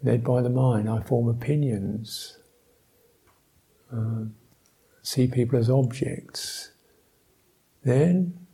[0.00, 2.38] Led by the mind, I form opinions,
[3.92, 4.26] uh,
[5.02, 6.70] see people as objects.
[7.82, 8.46] Then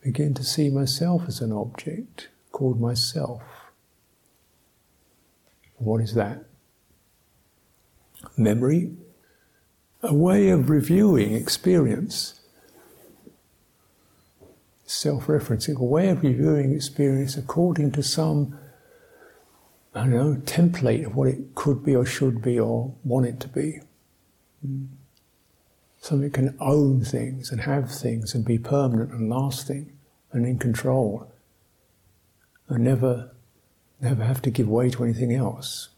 [0.00, 3.42] begin to see myself as an object called myself.
[5.76, 6.46] What is that?
[8.36, 8.90] Memory,
[10.02, 12.41] a way of reviewing experience
[14.92, 18.58] self referencing, a way of reviewing experience according to some,
[19.94, 23.40] I don't know, template of what it could be or should be or want it
[23.40, 23.80] to be.
[24.66, 24.88] Mm.
[26.00, 29.92] Something can own things and have things and be permanent and lasting
[30.32, 31.32] and in control
[32.68, 33.30] and never,
[34.00, 35.88] never have to give way to anything else.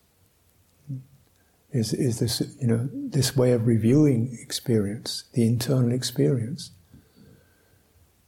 [1.73, 6.71] is, is this, you know, this way of reviewing experience, the internal experience.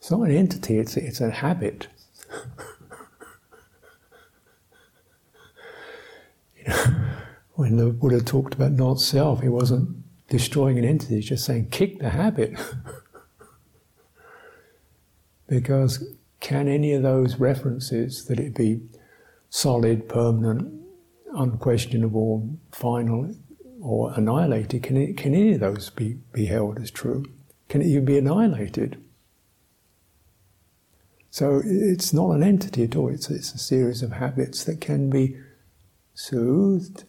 [0.06, 1.88] It's not an entity, it's, it's a habit.
[6.56, 6.94] you know,
[7.54, 11.70] when the Buddha talked about not self, he wasn't destroying an entity, he's just saying
[11.70, 12.54] kick the habit.
[15.48, 18.82] because can any of those references, that it be
[19.50, 20.72] solid, permanent,
[21.34, 23.34] unquestionable, final,
[23.80, 27.24] or annihilated, can, it, can any of those be, be held as true?
[27.68, 29.02] Can it even be annihilated?
[31.37, 35.11] So it's not an entity at all, it's, it's a series of habits that can
[35.11, 35.37] be
[36.14, 37.05] soothed.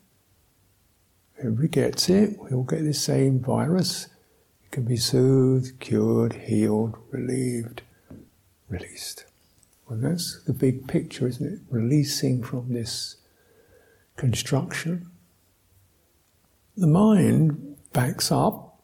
[1.39, 4.07] Everybody gets it, we all get the same virus.
[4.65, 7.83] It can be soothed, cured, healed, relieved,
[8.67, 9.23] released.
[9.87, 11.59] Well, that's the big picture, isn't it?
[11.69, 13.15] Releasing from this
[14.17, 15.09] construction.
[16.75, 18.77] The mind backs up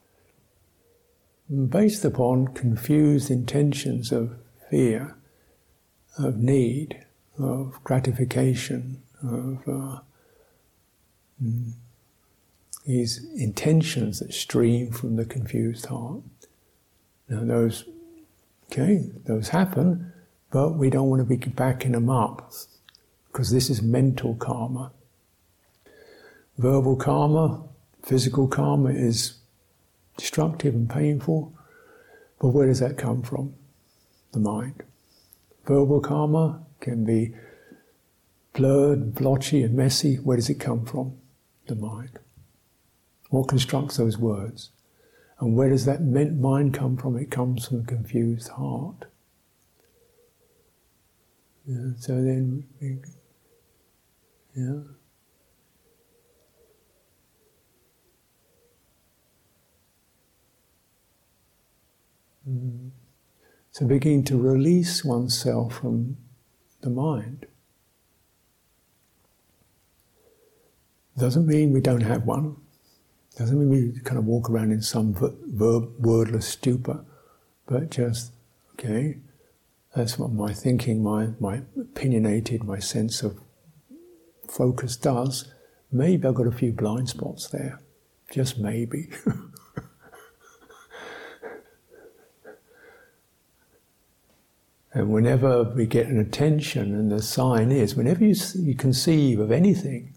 [1.50, 4.38] based upon confused intentions of
[4.70, 5.18] fear,
[6.18, 7.06] of need,
[7.38, 10.00] of gratification, of uh,
[11.44, 11.72] mm,
[12.86, 16.22] these intentions that stream from the confused heart.
[17.30, 17.86] Now, those,
[18.72, 20.12] okay, those happen,
[20.52, 22.52] but we don't want to be backing them up
[23.32, 24.92] because this is mental karma.
[26.58, 27.64] Verbal karma,
[28.04, 29.40] physical karma is
[30.18, 31.54] destructive and painful,
[32.40, 33.56] but where does that come from?
[34.34, 34.84] The mind.
[35.66, 37.34] Verbal karma can be
[38.54, 40.16] blurred, blotchy, and messy.
[40.16, 41.18] Where does it come from?
[41.68, 42.20] The mind.
[43.30, 44.72] What constructs those words?
[45.40, 47.18] And where does that meant mind come from?
[47.18, 49.06] It comes from a confused heart.
[51.66, 52.66] Yeah, so then,
[54.56, 54.82] yeah.
[62.48, 62.92] Mm.
[63.74, 66.18] So begin to release oneself from
[66.82, 67.48] the mind.
[71.18, 72.58] Doesn't mean we don't have one.
[73.36, 77.04] Doesn't mean we kind of walk around in some verb, wordless stupor,
[77.66, 78.32] but just,
[78.74, 79.18] okay,
[79.96, 83.40] that's what my thinking, my, my opinionated, my sense of
[84.48, 85.52] focus does.
[85.92, 87.82] Maybe I've got a few blind spots there.
[88.30, 89.10] Just maybe.
[94.94, 99.52] And whenever we get an attention, and the sign is, whenever you, you conceive of
[99.52, 100.14] anything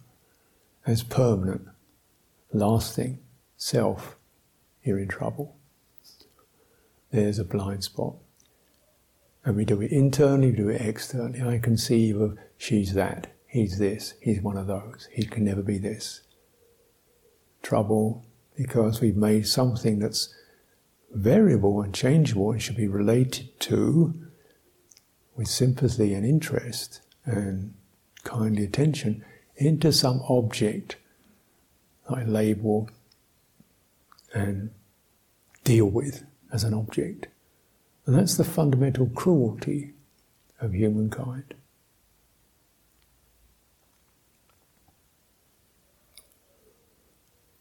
[0.87, 1.67] as permanent,
[2.53, 3.19] lasting,
[3.57, 4.17] self,
[4.83, 5.57] you're in trouble.
[7.11, 8.17] There's a blind spot.
[9.45, 11.41] And we do it internally, we do it externally.
[11.41, 15.79] I conceive of she's that, he's this, he's one of those, he can never be
[15.79, 16.21] this.
[17.63, 20.35] Trouble because we've made something that's
[21.13, 24.26] variable and changeable and should be related to
[25.37, 27.75] with sympathy and interest and
[28.25, 29.25] kindly attention
[29.57, 30.97] into some object
[32.09, 32.89] I label
[34.33, 34.71] and
[35.65, 37.27] deal with as an object.
[38.07, 39.93] And that's the fundamental cruelty
[40.61, 41.55] of humankind.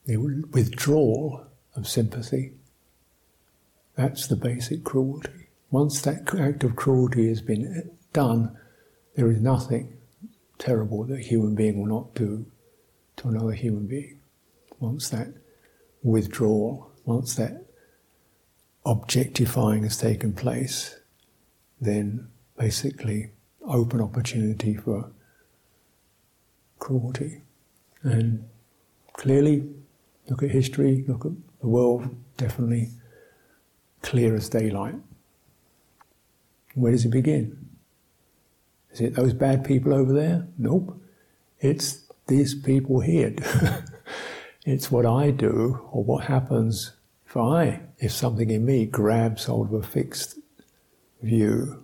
[0.05, 2.53] The withdrawal of sympathy.
[3.95, 5.44] That's the basic cruelty.
[5.81, 7.81] Once that act of cruelty has been uh,
[8.13, 8.57] done,
[9.17, 9.97] there is nothing
[10.57, 12.45] terrible that a human being will not do
[13.17, 14.21] to another human being.
[14.79, 15.27] Once that
[16.01, 17.65] withdrawal, once that
[18.85, 20.97] objectifying has taken place,
[21.81, 22.25] then
[22.57, 23.31] basically
[23.67, 25.11] open opportunity for
[26.79, 27.41] cruelty.
[28.01, 28.47] And
[29.11, 29.67] clearly,
[30.29, 32.91] look at history, look at the world, definitely
[34.01, 34.95] clear as daylight.
[36.75, 37.69] Where does it begin?
[38.91, 40.47] Is it those bad people over there?
[40.57, 41.01] Nope.
[41.59, 43.35] It's these people here.
[44.65, 46.93] it's what I do or what happens
[47.25, 50.37] if I, if something in me grabs hold of a fixed
[51.21, 51.83] view.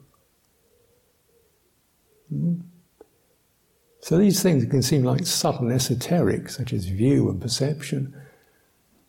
[2.29, 2.61] Hmm?
[4.01, 8.15] So these things can seem like subtle and esoteric, such as view and perception.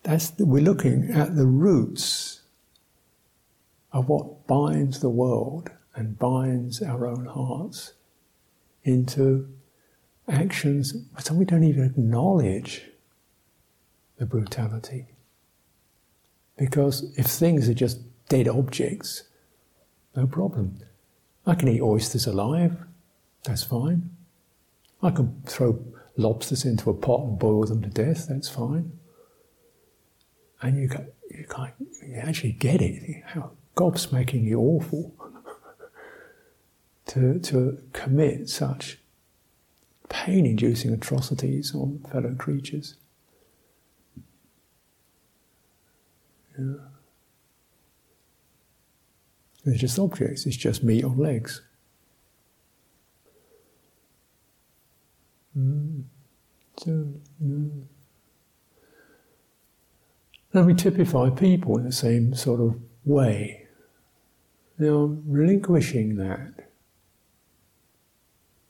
[0.02, 2.41] That's we're looking at the roots
[3.92, 7.92] of what binds the world and binds our own hearts
[8.84, 9.48] into
[10.28, 12.82] actions, some we don't even acknowledge
[14.18, 15.06] the brutality.
[16.56, 19.24] Because if things are just dead objects,
[20.16, 20.78] no problem.
[21.46, 22.76] I can eat oysters alive,
[23.44, 24.10] that's fine.
[25.02, 25.84] I can throw
[26.16, 28.92] lobsters into a pot and boil them to death, that's fine.
[30.60, 30.88] And you,
[31.30, 31.74] you, can't,
[32.06, 33.22] you actually get it.
[33.26, 35.14] How gobsmackingly awful
[37.06, 38.98] to, to commit such
[40.08, 42.96] pain inducing atrocities on fellow creatures.
[46.58, 46.74] Yeah.
[49.64, 51.62] They're just objects, it's just meat on legs.
[55.56, 56.04] Mm.
[56.78, 57.08] So,
[57.42, 57.82] mm.
[60.54, 63.61] We typify people in the same sort of way.
[64.82, 66.68] Now, relinquishing that,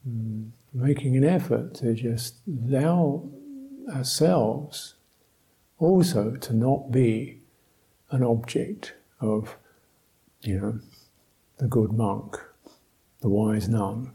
[0.06, 3.30] mm, making an effort to just allow
[3.88, 4.96] ourselves
[5.78, 7.38] also to not be
[8.10, 8.92] an object
[9.22, 9.56] of,
[10.42, 10.80] you know,
[11.56, 12.38] the good monk,
[13.22, 14.12] the wise nun,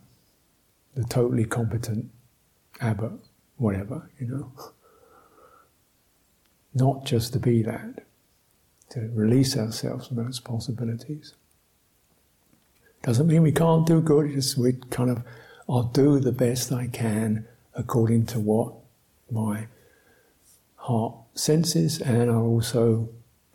[0.94, 2.12] the totally competent
[2.80, 3.14] abbot,
[3.56, 4.52] whatever, you know.
[6.76, 8.06] Not just to be that,
[8.92, 11.34] to release ourselves from those possibilities.
[13.08, 15.24] Doesn't mean we can't do good, just we kind of,
[15.70, 18.74] I'll do the best I can according to what
[19.32, 19.68] my
[20.76, 23.08] heart senses, and I'll also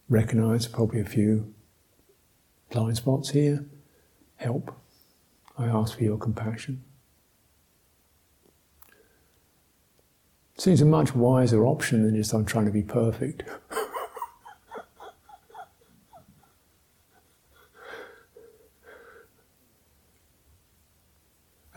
[0.08, 1.52] recognize probably a few
[2.70, 3.66] blind spots here.
[4.36, 4.74] Help.
[5.58, 6.82] I ask for your compassion.
[10.56, 13.42] Seems a much wiser option than just I'm trying to be perfect.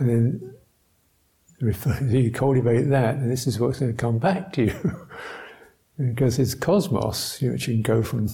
[0.09, 0.55] And
[1.61, 5.07] then you cultivate that, and this is what's going to come back to you.
[6.13, 8.27] because it's cosmos, which you can go from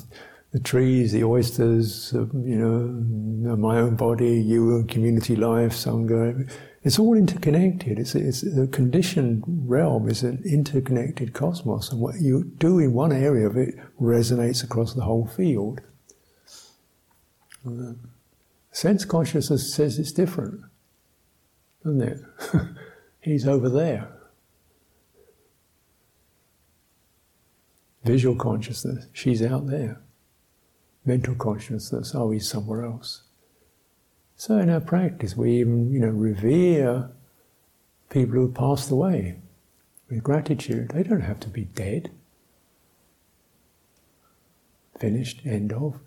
[0.51, 6.51] the trees, the oysters, you know, my own body, you, community life, sangha.
[6.83, 7.99] It's all interconnected.
[7.99, 13.11] It's, it's the conditioned realm is an interconnected cosmos, and what you do in one
[13.11, 15.81] area of it resonates across the whole field.
[17.65, 17.93] Uh,
[18.71, 20.61] sense consciousness says it's different,
[21.83, 22.19] doesn't it?
[23.21, 24.09] He's over there.
[28.03, 30.01] Visual consciousness, she's out there.
[31.05, 33.23] Mental consciousness, oh, he's somewhere else.
[34.35, 37.11] So in our practice, we even, you know, revere
[38.09, 39.37] people who have passed away
[40.09, 40.89] with gratitude.
[40.89, 42.11] They don't have to be dead.
[44.99, 45.99] Finished, end of.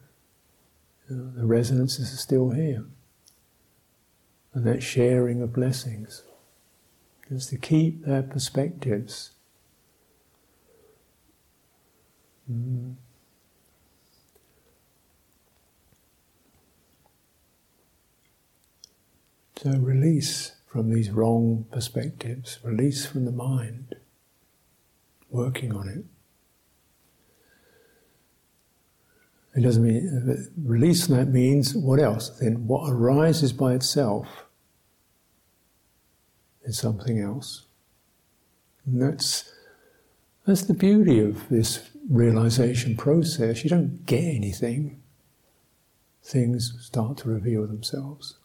[1.09, 2.85] You know, the resonances are still here.
[4.55, 6.23] And that sharing of blessings.
[7.29, 9.33] Just to keep their perspectives.
[12.51, 12.95] Mm.
[19.57, 23.95] So release from these wrong perspectives, release from the mind,
[25.31, 26.05] working on it.
[29.57, 32.29] It doesn't mean release that means what else?
[32.41, 34.44] Then what arises by itself
[36.65, 37.67] is something else.
[38.87, 39.53] And that's
[40.47, 43.65] that's the beauty of this realization process.
[43.65, 45.01] You don't get anything.
[46.23, 48.39] Things start to reveal themselves.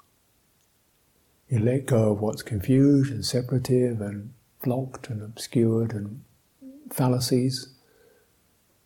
[1.49, 6.23] You let go of what's confused and separative and blocked and obscured and
[6.89, 7.69] fallacies.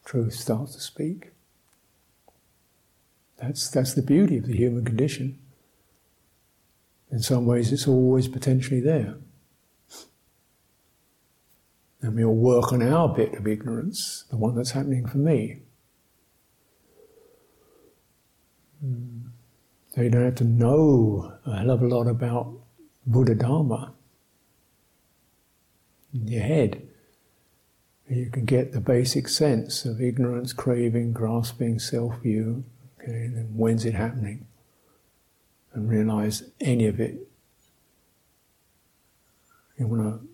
[0.05, 1.31] Truth starts to speak.
[3.37, 5.37] That's, that's the beauty of the human condition.
[7.11, 9.15] In some ways, it's always potentially there.
[12.03, 15.59] And we all work on our bit of ignorance, the one that's happening for me.
[18.81, 19.27] Hmm.
[19.95, 22.51] So you don't have to know a hell of a lot about
[23.07, 23.93] Buddha Dharma
[26.13, 26.85] in your head.
[28.09, 32.65] You can get the basic sense of ignorance, craving, grasping, self view,
[32.99, 34.45] okay, then when's it happening?
[35.73, 37.29] And realize any of it.
[39.79, 40.27] You want to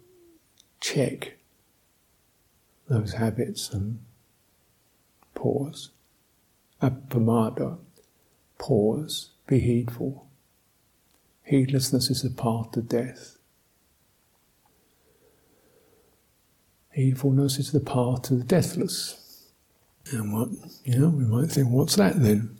[0.82, 1.39] check
[2.90, 4.00] those habits and
[5.36, 5.92] pause.
[6.82, 7.78] Appamada,
[8.58, 10.28] pause be heedful.
[11.44, 13.38] Heedlessness is the path to death.
[16.96, 19.50] Heedfulness is the path to the deathless.
[20.12, 20.50] And what,
[20.84, 22.58] you know, we might think, what's that then?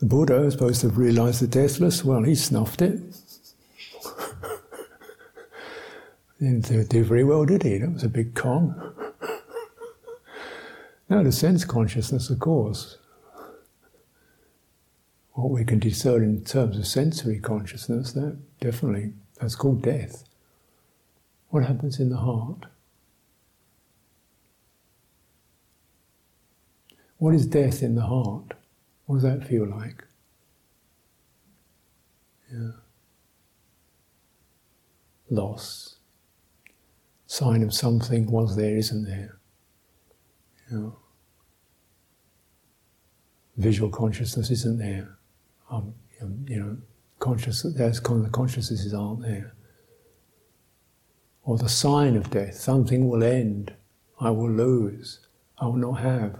[0.00, 2.04] The Buddha is supposed to have realized the deathless.
[2.04, 3.00] Well, he snuffed it.
[6.40, 7.78] Didn't do very well, did he?
[7.78, 8.94] That was a big con.
[11.08, 12.98] no, the sense consciousness, of course
[15.38, 20.24] what we can discern in terms of sensory consciousness, that definitely, that's called death.
[21.50, 22.66] What happens in the heart?
[27.18, 28.54] What is death in the heart?
[29.06, 30.04] What does that feel like?
[32.52, 32.70] Yeah.
[35.30, 35.97] Loss.
[37.30, 39.38] Sign of something was there, isn't there?
[40.70, 40.98] You know.
[43.58, 45.18] Visual consciousness isn't there.
[45.70, 45.92] Um,
[46.46, 46.78] you know,
[47.18, 49.52] conscious, there's kind of the consciousnesses aren't there.
[51.42, 53.74] Or the sign of death, something will end,
[54.18, 55.20] I will lose,
[55.58, 56.38] I will not have.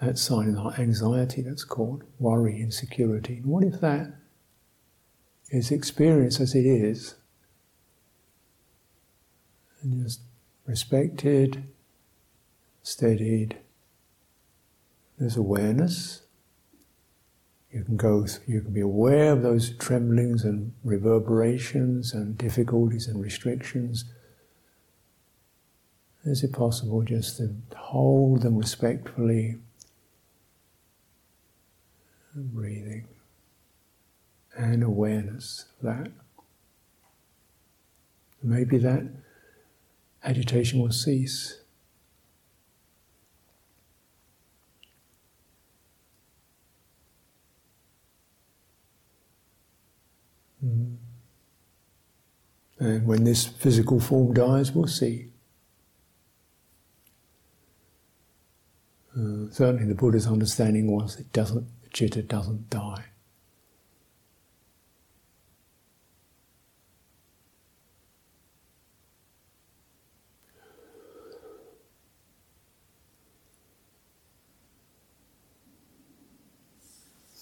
[0.00, 3.36] That sign of anxiety, that's called worry, insecurity.
[3.36, 4.16] And what if that
[5.50, 7.14] is experienced as it is,
[9.84, 10.20] and just
[10.66, 11.64] respected,
[12.82, 13.58] steadied,
[15.18, 16.22] there's awareness,
[17.74, 23.20] you can go, you can be aware of those tremblings and reverberations and difficulties and
[23.20, 24.04] restrictions.
[26.24, 29.56] Is it possible just to hold them respectfully?
[32.34, 33.08] And breathing
[34.56, 36.12] and awareness of that.
[38.42, 39.02] Maybe that
[40.24, 41.60] agitation will cease.
[50.64, 50.96] Mm.
[52.78, 55.28] And when this physical form dies, we'll see.
[59.16, 63.04] Uh, certainly, the Buddha's understanding was it doesn't, the chitta doesn't die.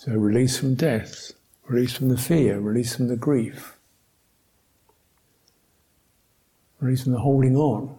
[0.04, 1.30] So, release from death.
[1.68, 3.78] Release from the fear, release from the grief,
[6.80, 7.96] release from the holding on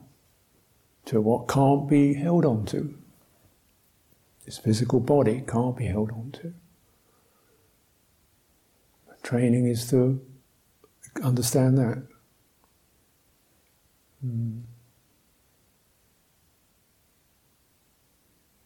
[1.06, 2.94] to what can't be held on to.
[4.44, 6.54] This physical body can't be held on to.
[9.24, 10.20] Training is to
[11.24, 12.04] understand that.
[14.26, 14.64] Mm.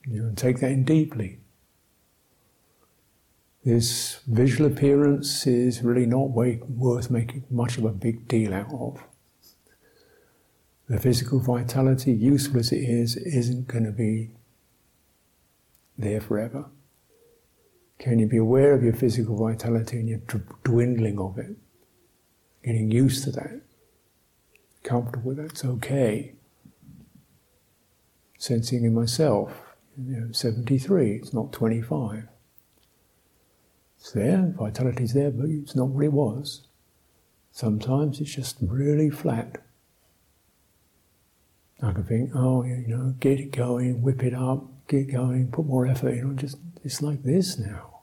[0.08, 1.38] You can take that in deeply
[3.68, 9.04] this visual appearance is really not worth making much of a big deal out of.
[10.88, 14.30] The physical vitality, useful as it is, isn't going to be
[15.98, 16.70] there forever.
[18.00, 20.22] Can you be aware of your physical vitality and your
[20.64, 21.58] dwindling of it?
[22.64, 23.64] Getting used to that,
[24.84, 26.36] comfortable with that, it's okay.
[28.38, 29.52] Sensing in myself,
[29.98, 32.30] you know, 73, it's not 25.
[34.00, 36.68] It's there, vitality's there, but it's not what it was.
[37.52, 39.62] Sometimes it's just really flat.
[41.82, 45.66] I can think, oh, you know, get it going, whip it up, get going, put
[45.66, 48.02] more effort, you know, just, it's like this now.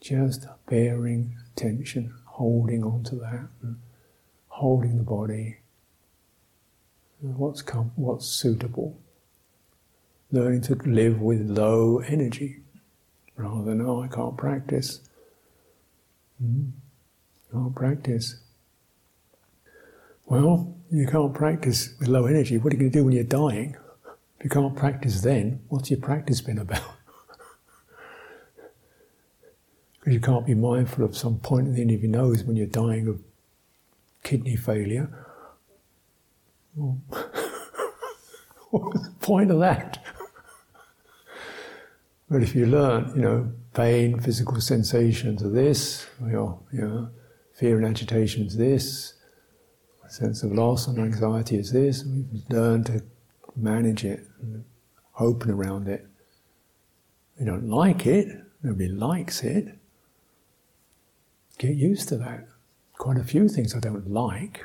[0.00, 3.48] Just bearing attention, holding on to that,
[4.48, 5.58] holding the body.
[7.20, 8.98] What's, com- what's suitable?
[10.30, 12.61] Learning to live with low energy
[13.36, 15.00] rather than, oh, I can't practice.
[16.42, 16.72] Mm,
[17.50, 18.36] can't practice.
[20.26, 22.58] Well, you can't practice with low energy.
[22.58, 23.76] What are you going to do when you're dying?
[24.38, 26.82] If you can't practice then, what's your practice been about?
[29.98, 32.56] Because you can't be mindful of some point at the end of your nose when
[32.56, 33.20] you're dying of
[34.24, 35.08] kidney failure.
[36.74, 36.98] Well,
[38.70, 40.04] what's the point of that?
[42.32, 47.10] But if you learn, you know, pain, physical sensations are this, your, you know,
[47.52, 49.12] fear and agitation is this,
[50.08, 53.02] sense of loss and anxiety is this, we've learned to
[53.54, 54.26] manage it,
[55.20, 56.06] open around it.
[57.38, 58.28] We don't like it,
[58.62, 59.78] nobody likes it.
[61.58, 62.48] Get used to that.
[62.94, 64.64] Quite a few things I don't like.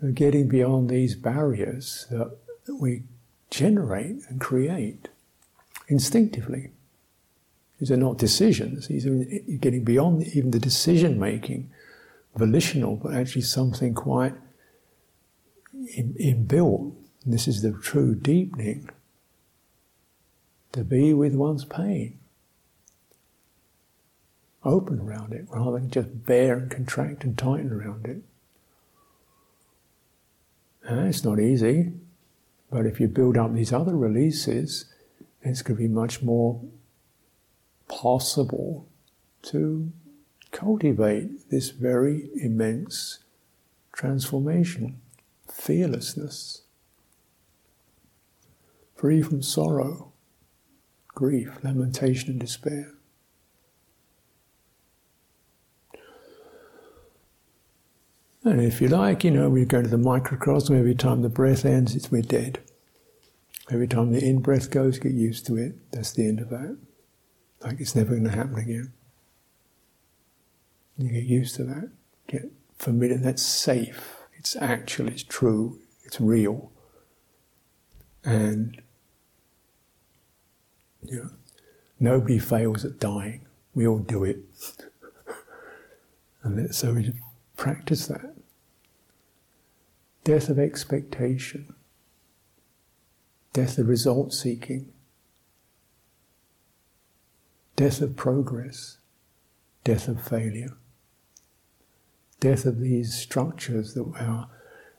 [0.00, 2.36] So getting beyond these barriers that
[2.68, 3.04] we
[3.54, 5.08] generate and create
[5.86, 6.72] instinctively.
[7.78, 9.24] These are not decisions, these are
[9.58, 11.70] getting beyond even the decision making,
[12.34, 14.34] volitional, but actually something quite
[15.96, 16.94] inbuilt.
[17.24, 18.90] And this is the true deepening
[20.72, 22.18] to be with one's pain.
[24.64, 28.22] Open around it rather than just bear and contract and tighten around it.
[30.82, 31.92] And it's not easy.
[32.74, 34.86] But if you build up these other releases,
[35.42, 36.60] it's going to be much more
[37.86, 38.88] possible
[39.42, 39.92] to
[40.50, 43.20] cultivate this very immense
[43.92, 45.00] transformation,
[45.48, 46.62] fearlessness,
[48.96, 50.10] free from sorrow,
[51.06, 52.93] grief, lamentation, and despair.
[58.44, 61.64] And if you like, you know, we go to the microcosm, every time the breath
[61.64, 62.60] ends, it's we're dead.
[63.70, 65.90] Every time the in breath goes, get used to it.
[65.92, 66.76] That's the end of that.
[67.62, 68.92] Like it's never going to happen again.
[70.98, 71.90] You get used to that.
[72.26, 73.16] Get familiar.
[73.16, 74.18] That's safe.
[74.34, 75.08] It's actual.
[75.08, 75.78] It's true.
[76.04, 76.70] It's real.
[78.24, 78.80] And
[81.02, 81.30] you know,
[81.98, 83.46] nobody fails at dying.
[83.74, 84.40] We all do it.
[86.42, 87.10] and so we
[87.56, 88.33] practice that.
[90.24, 91.74] Death of expectation.
[93.52, 94.92] Death of result seeking.
[97.76, 98.98] Death of progress.
[99.84, 100.76] Death of failure
[102.44, 104.46] death of these structures that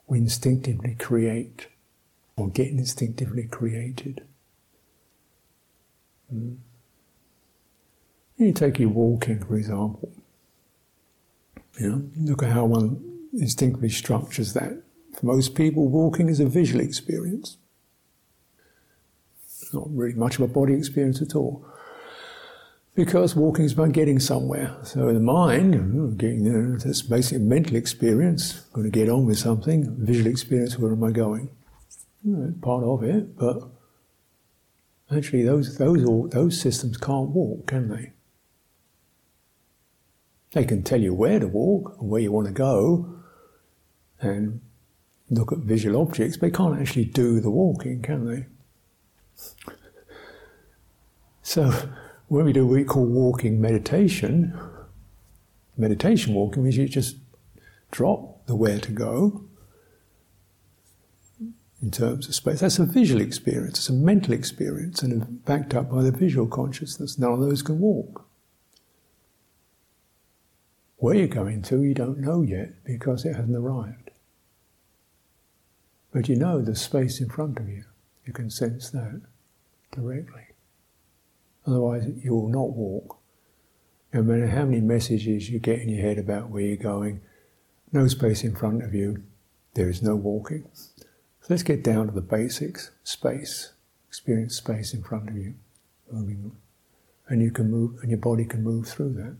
[0.08, 1.68] we instinctively create
[2.36, 4.26] or get instinctively created.
[6.34, 6.58] Mm.
[8.38, 10.12] You take your walking, for example.
[11.80, 14.82] You know, look at how one instinctively structures that.
[15.16, 17.58] For most people, walking is a visual experience.
[19.46, 21.66] It's not really much of a body experience at all
[22.96, 24.76] because walking is about getting somewhere.
[24.84, 28.98] So the mind, hmm, getting, you know, that's basically a mental experience, I'm going to
[28.98, 31.50] get on with something, visual experience, where am I going?
[32.24, 33.64] Hmm, part of it, but
[35.16, 38.14] actually those, those, those systems can't walk, can they?
[40.54, 43.20] They can tell you where to walk and where you want to go
[44.22, 44.62] and
[45.30, 48.46] look at visual objects, they can't actually do the walking, can they?
[51.42, 51.72] So
[52.28, 54.58] when we do what we call walking meditation,
[55.78, 57.18] meditation walking means you just
[57.92, 59.46] drop the where to go
[61.82, 62.62] in terms of space.
[62.62, 67.20] That's a visual experience, it's a mental experience, and backed up by the visual consciousness.
[67.20, 68.26] None of those can walk.
[70.98, 74.05] Where you're going to, you don't know yet because it hasn't arrived.
[76.16, 77.84] But you know there's space in front of you.
[78.24, 79.22] You can sense that
[79.92, 80.44] directly.
[81.68, 83.18] Otherwise, you will not walk.
[84.14, 87.20] No matter how many messages you get in your head about where you're going,
[87.92, 89.24] no space in front of you,
[89.74, 90.70] there is no walking.
[90.74, 93.74] So let's get down to the basics space.
[94.08, 95.56] Experience space in front of you,
[96.10, 96.54] moving.
[97.28, 99.36] And you can move, and your body can move through that.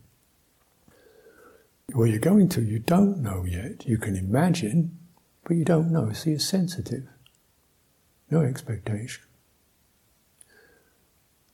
[1.96, 3.88] Where you're going to, you don't know yet.
[3.88, 4.98] You can imagine,
[5.46, 6.12] but you don't know.
[6.12, 7.08] So you're sensitive.
[8.30, 9.24] No expectation.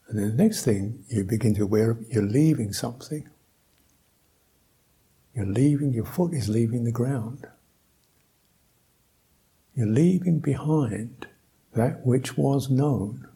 [0.07, 3.29] And then the next thing you begin to aware of, you're leaving something.
[5.35, 7.45] You're leaving, your foot is leaving the ground.
[9.75, 11.27] You're leaving behind
[11.73, 13.27] that which was known.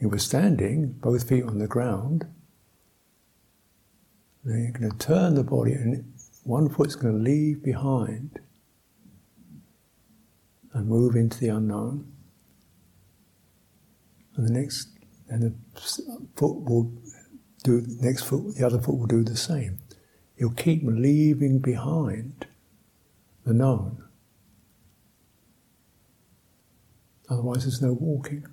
[0.00, 2.26] You were standing, both feet on the ground.
[4.50, 8.40] Now you're going to turn the body, and one foot's going to leave behind
[10.72, 12.12] and move into the unknown.
[14.34, 14.88] And the next,
[15.28, 15.54] and the
[16.34, 16.92] foot will
[17.62, 19.78] do the next foot, the other foot will do the same.
[20.36, 22.48] You'll keep leaving behind
[23.46, 24.02] the known.
[27.28, 28.48] Otherwise, there's no walking.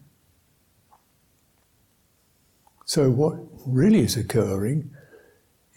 [2.86, 4.92] So, what really is occurring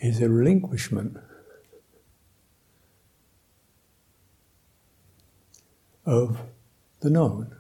[0.01, 1.17] is a relinquishment
[6.07, 6.41] of
[7.01, 7.55] the known,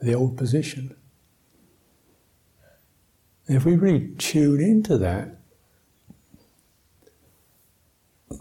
[0.00, 0.96] the old position.
[3.46, 5.38] If we really tune into that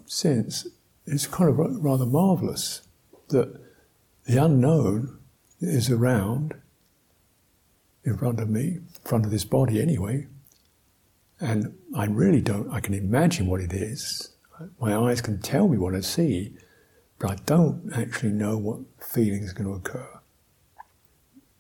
[0.06, 0.68] sense,
[1.06, 2.82] it's kind of rather marvelous
[3.30, 3.60] that
[4.26, 5.20] the unknown
[5.60, 6.56] is around
[8.04, 10.28] in front of me, in front of this body anyway,
[11.42, 14.36] and I really don't, I can imagine what it is.
[14.80, 16.56] My eyes can tell me what I see,
[17.20, 20.08] but I don't actually know what feeling is going to occur.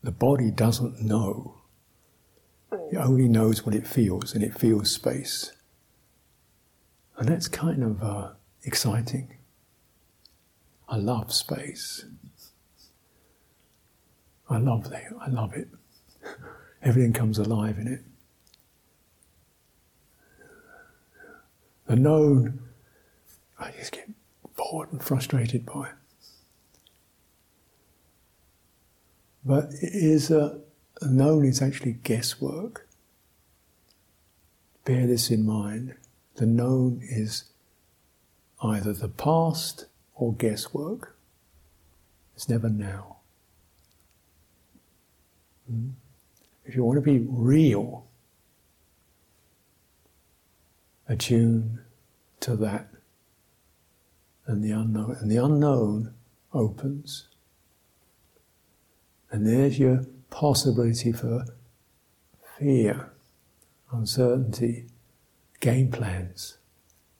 [0.03, 1.61] The body doesn't know.
[2.91, 5.51] It only knows what it feels, and it feels space.
[7.17, 8.29] And that's kind of uh,
[8.63, 9.38] exciting.
[10.88, 12.05] I love space.
[14.49, 15.05] I love that.
[15.19, 15.69] I love it.
[16.84, 18.01] Everything comes alive in it.
[21.91, 22.61] The known,
[23.59, 24.09] I just get
[24.55, 25.89] bored and frustrated by.
[29.43, 30.61] But it is a,
[31.01, 32.87] the known is actually guesswork.
[34.85, 35.95] Bear this in mind.
[36.35, 37.43] The known is
[38.63, 41.17] either the past or guesswork.
[42.37, 43.17] It's never now.
[45.69, 45.89] Hmm?
[46.63, 48.05] If you want to be real,
[51.12, 51.80] attune
[52.39, 52.88] to that
[54.47, 55.18] and the unknown.
[55.20, 56.14] And the unknown
[56.53, 57.28] opens.
[59.30, 61.45] And there's your possibility for
[62.57, 63.12] fear,
[63.91, 64.86] uncertainty,
[65.59, 66.57] game plans,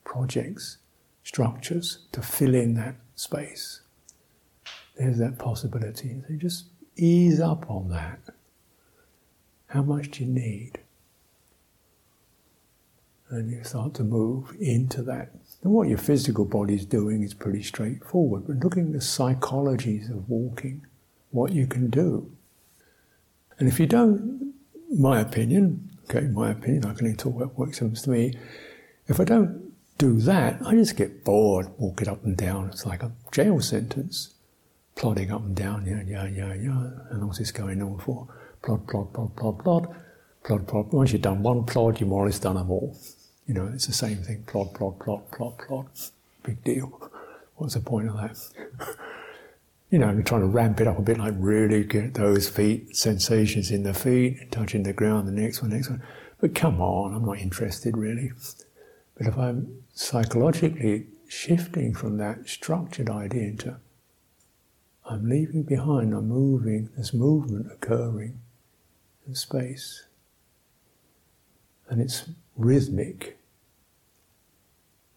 [0.04, 0.78] projects,
[1.22, 3.82] structures to fill in that space.
[4.96, 6.20] There's that possibility.
[6.28, 6.66] So just
[6.96, 8.20] ease up on that.
[9.68, 10.81] How much do you need?
[13.32, 15.30] And you start to move into that.
[15.62, 20.10] And what your physical body is doing is pretty straightforward, but looking at the psychologies
[20.10, 20.84] of walking,
[21.30, 22.30] what you can do.
[23.58, 24.52] And if you don't,
[24.90, 28.34] my opinion, okay, my opinion, I can only talk about what happens to me.
[29.06, 32.68] If I don't do that, I just get bored walking up and down.
[32.68, 34.34] It's like a jail sentence,
[34.94, 36.90] plodding up and down, yeah, yeah, yeah, yeah.
[37.10, 38.28] and long's this going on for?
[38.62, 39.94] Plod, plod, plod, plod, plod,
[40.44, 40.92] plod, plod.
[40.92, 42.94] Once you've done one plod, you've more or less done them all.
[43.46, 44.44] You know, it's the same thing.
[44.46, 45.86] Plod, plod, plod, plod, plod.
[46.42, 47.10] Big deal.
[47.56, 48.38] What's the point of that?
[49.90, 52.96] you know, I'm trying to ramp it up a bit, like really get those feet
[52.96, 56.02] sensations in the feet, touching the ground, the next one, next one.
[56.40, 58.32] But come on, I'm not interested really.
[59.16, 63.76] But if I'm psychologically shifting from that structured idea into
[65.04, 68.40] I'm leaving behind, I'm moving, there's movement occurring
[69.26, 70.06] in space.
[71.88, 73.38] And it's rhythmic.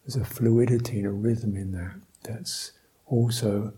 [0.04, 2.72] There's a fluidity and a rhythm in that that's
[3.06, 3.72] also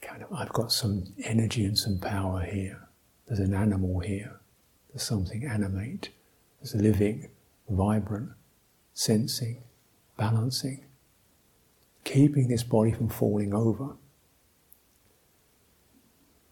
[0.00, 2.88] kind of, I've got some energy and some power here.
[3.26, 4.40] There's an animal here.
[4.90, 6.10] There's something animate.
[6.60, 7.28] There's living,
[7.68, 8.30] vibrant,
[8.92, 9.62] sensing,
[10.16, 10.84] balancing,
[12.04, 13.96] keeping this body from falling over.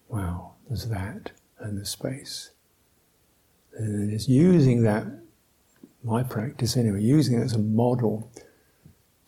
[0.08, 2.50] Wow, there's that and the space.
[3.76, 5.06] And it's using that,
[6.02, 8.30] my practice anyway, using it as a model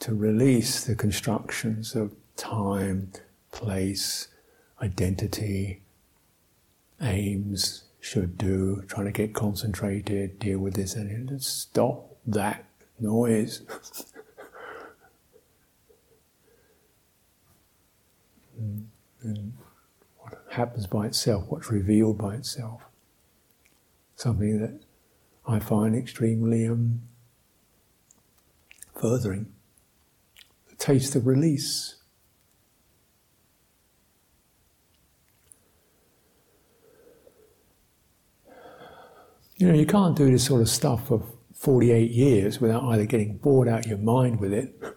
[0.00, 3.12] to release the constructions of time,
[3.52, 4.28] place,
[4.80, 5.82] identity,
[7.00, 12.64] aims, should do, trying to get concentrated, deal with this, and stop that
[12.98, 13.62] noise.
[18.58, 18.88] and,
[19.24, 19.52] mm, and
[20.18, 22.82] what happens by itself, what's revealed by itself.
[24.16, 24.80] Something that
[25.46, 27.02] I find extremely um,
[28.94, 29.46] furthering.
[30.68, 31.96] The taste of release.
[39.56, 41.22] You know, you can't do this sort of stuff for
[41.54, 44.74] 48 years without either getting bored out of your mind with it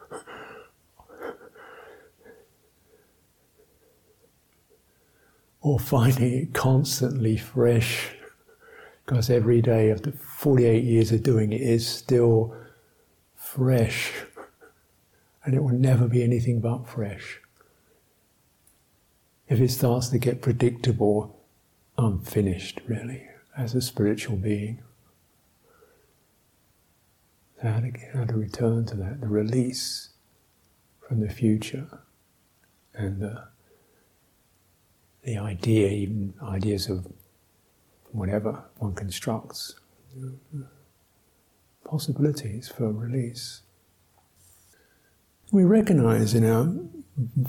[5.61, 8.15] or finding it constantly fresh
[9.05, 12.55] because every day after 48 years of doing it is still
[13.35, 14.13] fresh
[15.43, 17.39] and it will never be anything but fresh.
[19.49, 21.39] If it starts to get predictable,
[21.97, 23.27] I'm finished really
[23.57, 24.81] as a spiritual being.
[27.61, 30.09] How to, how to return to that, the release
[31.07, 31.99] from the future
[32.93, 33.47] and the,
[35.23, 37.07] the idea, even ideas of
[38.13, 39.75] whatever one constructs,
[41.83, 43.61] possibilities for release.
[45.51, 46.73] We recognize in our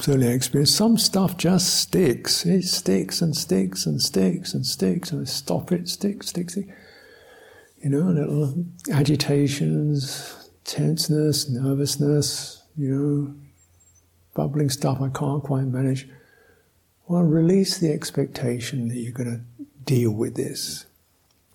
[0.00, 2.44] certainly experience, some stuff just sticks.
[2.44, 6.56] It sticks and sticks and sticks and sticks, and stop it, sticks, sticks.
[6.56, 13.34] You know, little agitations, tenseness, nervousness, you know,
[14.34, 16.08] bubbling stuff I can't quite manage.
[17.06, 19.53] Well, release the expectation that you're going to
[19.84, 20.86] deal with this.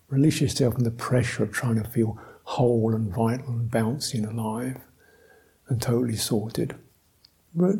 [0.08, 4.26] Release yourself from the pressure of trying to feel whole and vital and bouncy and
[4.26, 4.78] alive
[5.68, 6.74] and totally sorted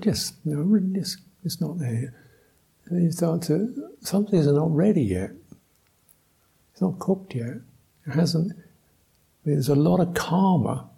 [0.01, 2.15] just you know, just it's not there.
[2.87, 5.31] And you start to something is not ready yet.
[6.73, 7.57] It's not cooked yet.
[8.07, 8.53] It hasn't.
[9.45, 10.89] There's a lot of karma.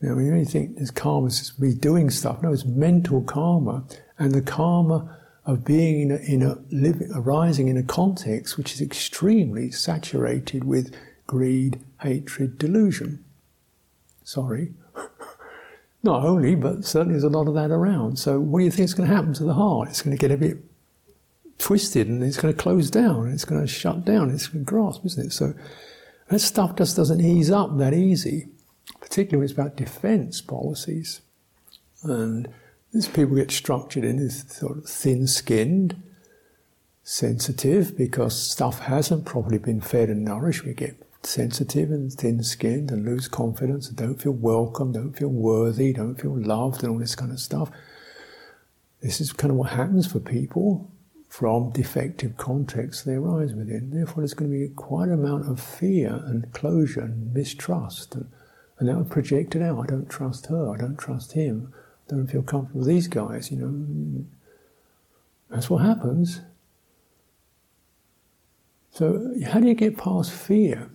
[0.00, 2.42] You know, you only think there's karma is me doing stuff.
[2.42, 3.84] No, it's mental karma,
[4.18, 8.72] and the karma of being in a, in a living, arising in a context which
[8.72, 10.94] is extremely saturated with
[11.26, 13.24] greed, hatred, delusion.
[14.22, 14.72] Sorry.
[16.02, 18.18] Not only, but certainly there's a lot of that around.
[18.18, 19.88] So, what do you think is going to happen to the heart?
[19.88, 20.58] It's going to get a bit
[21.58, 24.64] twisted and it's going to close down, and it's going to shut down, it's going
[24.64, 25.32] to grasp, isn't it?
[25.32, 25.54] So
[26.28, 28.48] that stuff just doesn't ease up that easy,
[29.00, 31.20] particularly when it's about defense policies.
[32.02, 32.48] And
[32.92, 36.02] these people get structured in this sort of thin skinned,
[37.02, 40.64] sensitive, because stuff hasn't properly been fed and nourished.
[40.64, 45.28] We get sensitive and thin skinned and lose confidence and don't feel welcome, don't feel
[45.28, 47.70] worthy, don't feel loved, and all this kind of stuff.
[49.00, 50.90] This is kind of what happens for people
[51.28, 53.90] from defective contexts they arise within.
[53.90, 58.14] Therefore, there's going to be quite an amount of fear and closure and mistrust.
[58.14, 58.30] And,
[58.78, 59.82] and that will project it out.
[59.82, 61.72] I don't trust her, I don't trust him,
[62.12, 64.24] don't feel comfortable with these guys, you know.
[65.50, 66.40] That's what happens.
[68.90, 70.90] So, how do you get past fear?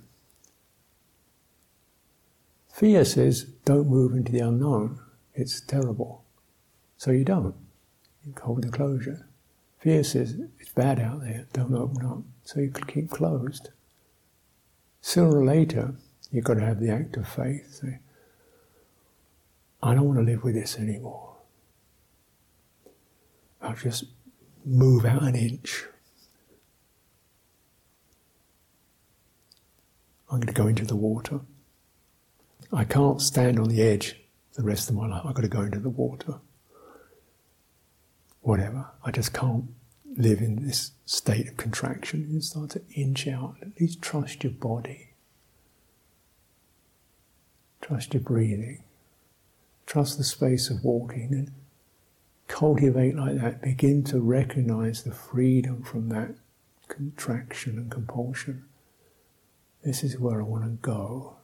[2.72, 4.99] Fear says, don't move into the unknown.
[5.34, 6.24] It's terrible.
[6.97, 7.55] So you don't.
[8.24, 9.28] You hold the closure.
[9.80, 11.47] Fear says, it's bad out there.
[11.53, 12.20] Don't open up.
[12.43, 13.70] So you keep closed.
[15.01, 15.95] Sooner or later,
[16.32, 17.74] you've got to have the act of faith.
[17.82, 17.99] Say,
[19.82, 21.36] I don't want to live with this anymore.
[23.61, 24.05] I'll just
[24.65, 25.86] move out an inch.
[30.30, 31.41] I'm going to go into the water.
[32.71, 34.15] I can't stand on the edge
[34.55, 35.21] the rest of my life.
[35.25, 36.36] I've got to go into the water.
[38.41, 38.88] Whatever.
[39.05, 39.65] I just can't
[40.17, 42.28] live in this state of contraction.
[42.30, 43.55] You start to inch out.
[43.61, 45.13] At least trust your body.
[47.82, 48.84] Trust your breathing.
[49.88, 51.51] Trust the space of walking and
[52.47, 53.61] cultivate like that.
[53.61, 56.35] Begin to recognize the freedom from that
[56.89, 58.65] contraction and compulsion.
[59.83, 61.38] This is where I want to go.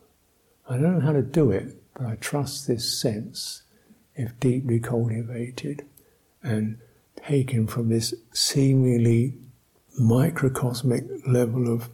[0.70, 3.64] I don't know how to do it, but I trust this sense,
[4.16, 5.86] if deeply cultivated
[6.42, 6.78] and
[7.16, 9.36] taken from this seemingly
[9.98, 11.90] microcosmic level of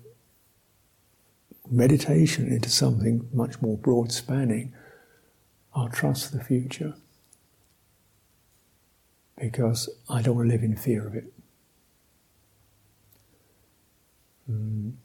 [1.69, 4.73] meditation into something much more broad spanning,
[5.79, 6.93] I'll trust the future
[9.39, 11.31] because I don't want to live in fear of it.
[14.51, 14.95] Mm.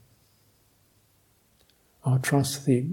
[2.05, 2.89] I'll trust the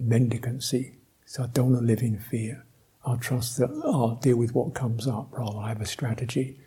[0.00, 0.92] mendicancy.
[1.26, 2.64] So I don't want to live in fear.
[3.04, 6.60] I'll trust that I'll deal with what comes up rather I have a strategy.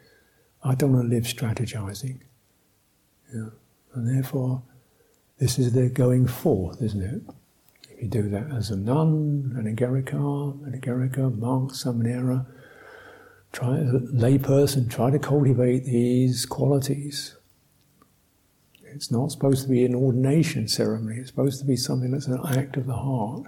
[0.62, 2.20] I don't want to live strategizing.
[3.34, 3.50] Yeah.
[3.94, 4.64] And therefore,
[5.38, 7.22] this is the going forth, isn't it?
[7.96, 10.14] If you do that as a nun, an agarika,
[10.66, 12.46] an agarika, monk, samanera,
[13.52, 17.36] try as a layperson, try to cultivate these qualities.
[18.84, 22.40] It's not supposed to be an ordination ceremony, it's supposed to be something that's an
[22.46, 23.44] act of the heart.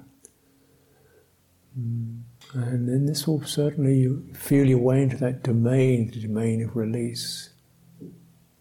[1.78, 2.22] Mm.
[2.54, 6.76] And then this will certainly you feel your way into that domain, the domain of
[6.76, 7.50] release,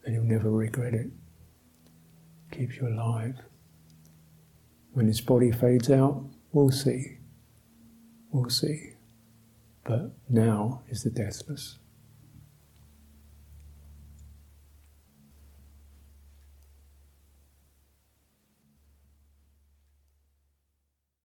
[0.05, 1.11] and you'll never regret it.
[2.51, 3.37] Keeps you alive.
[4.95, 7.19] When his body fades out, we'll see.
[8.31, 8.93] We'll see.
[9.85, 11.79] But now is the deathless.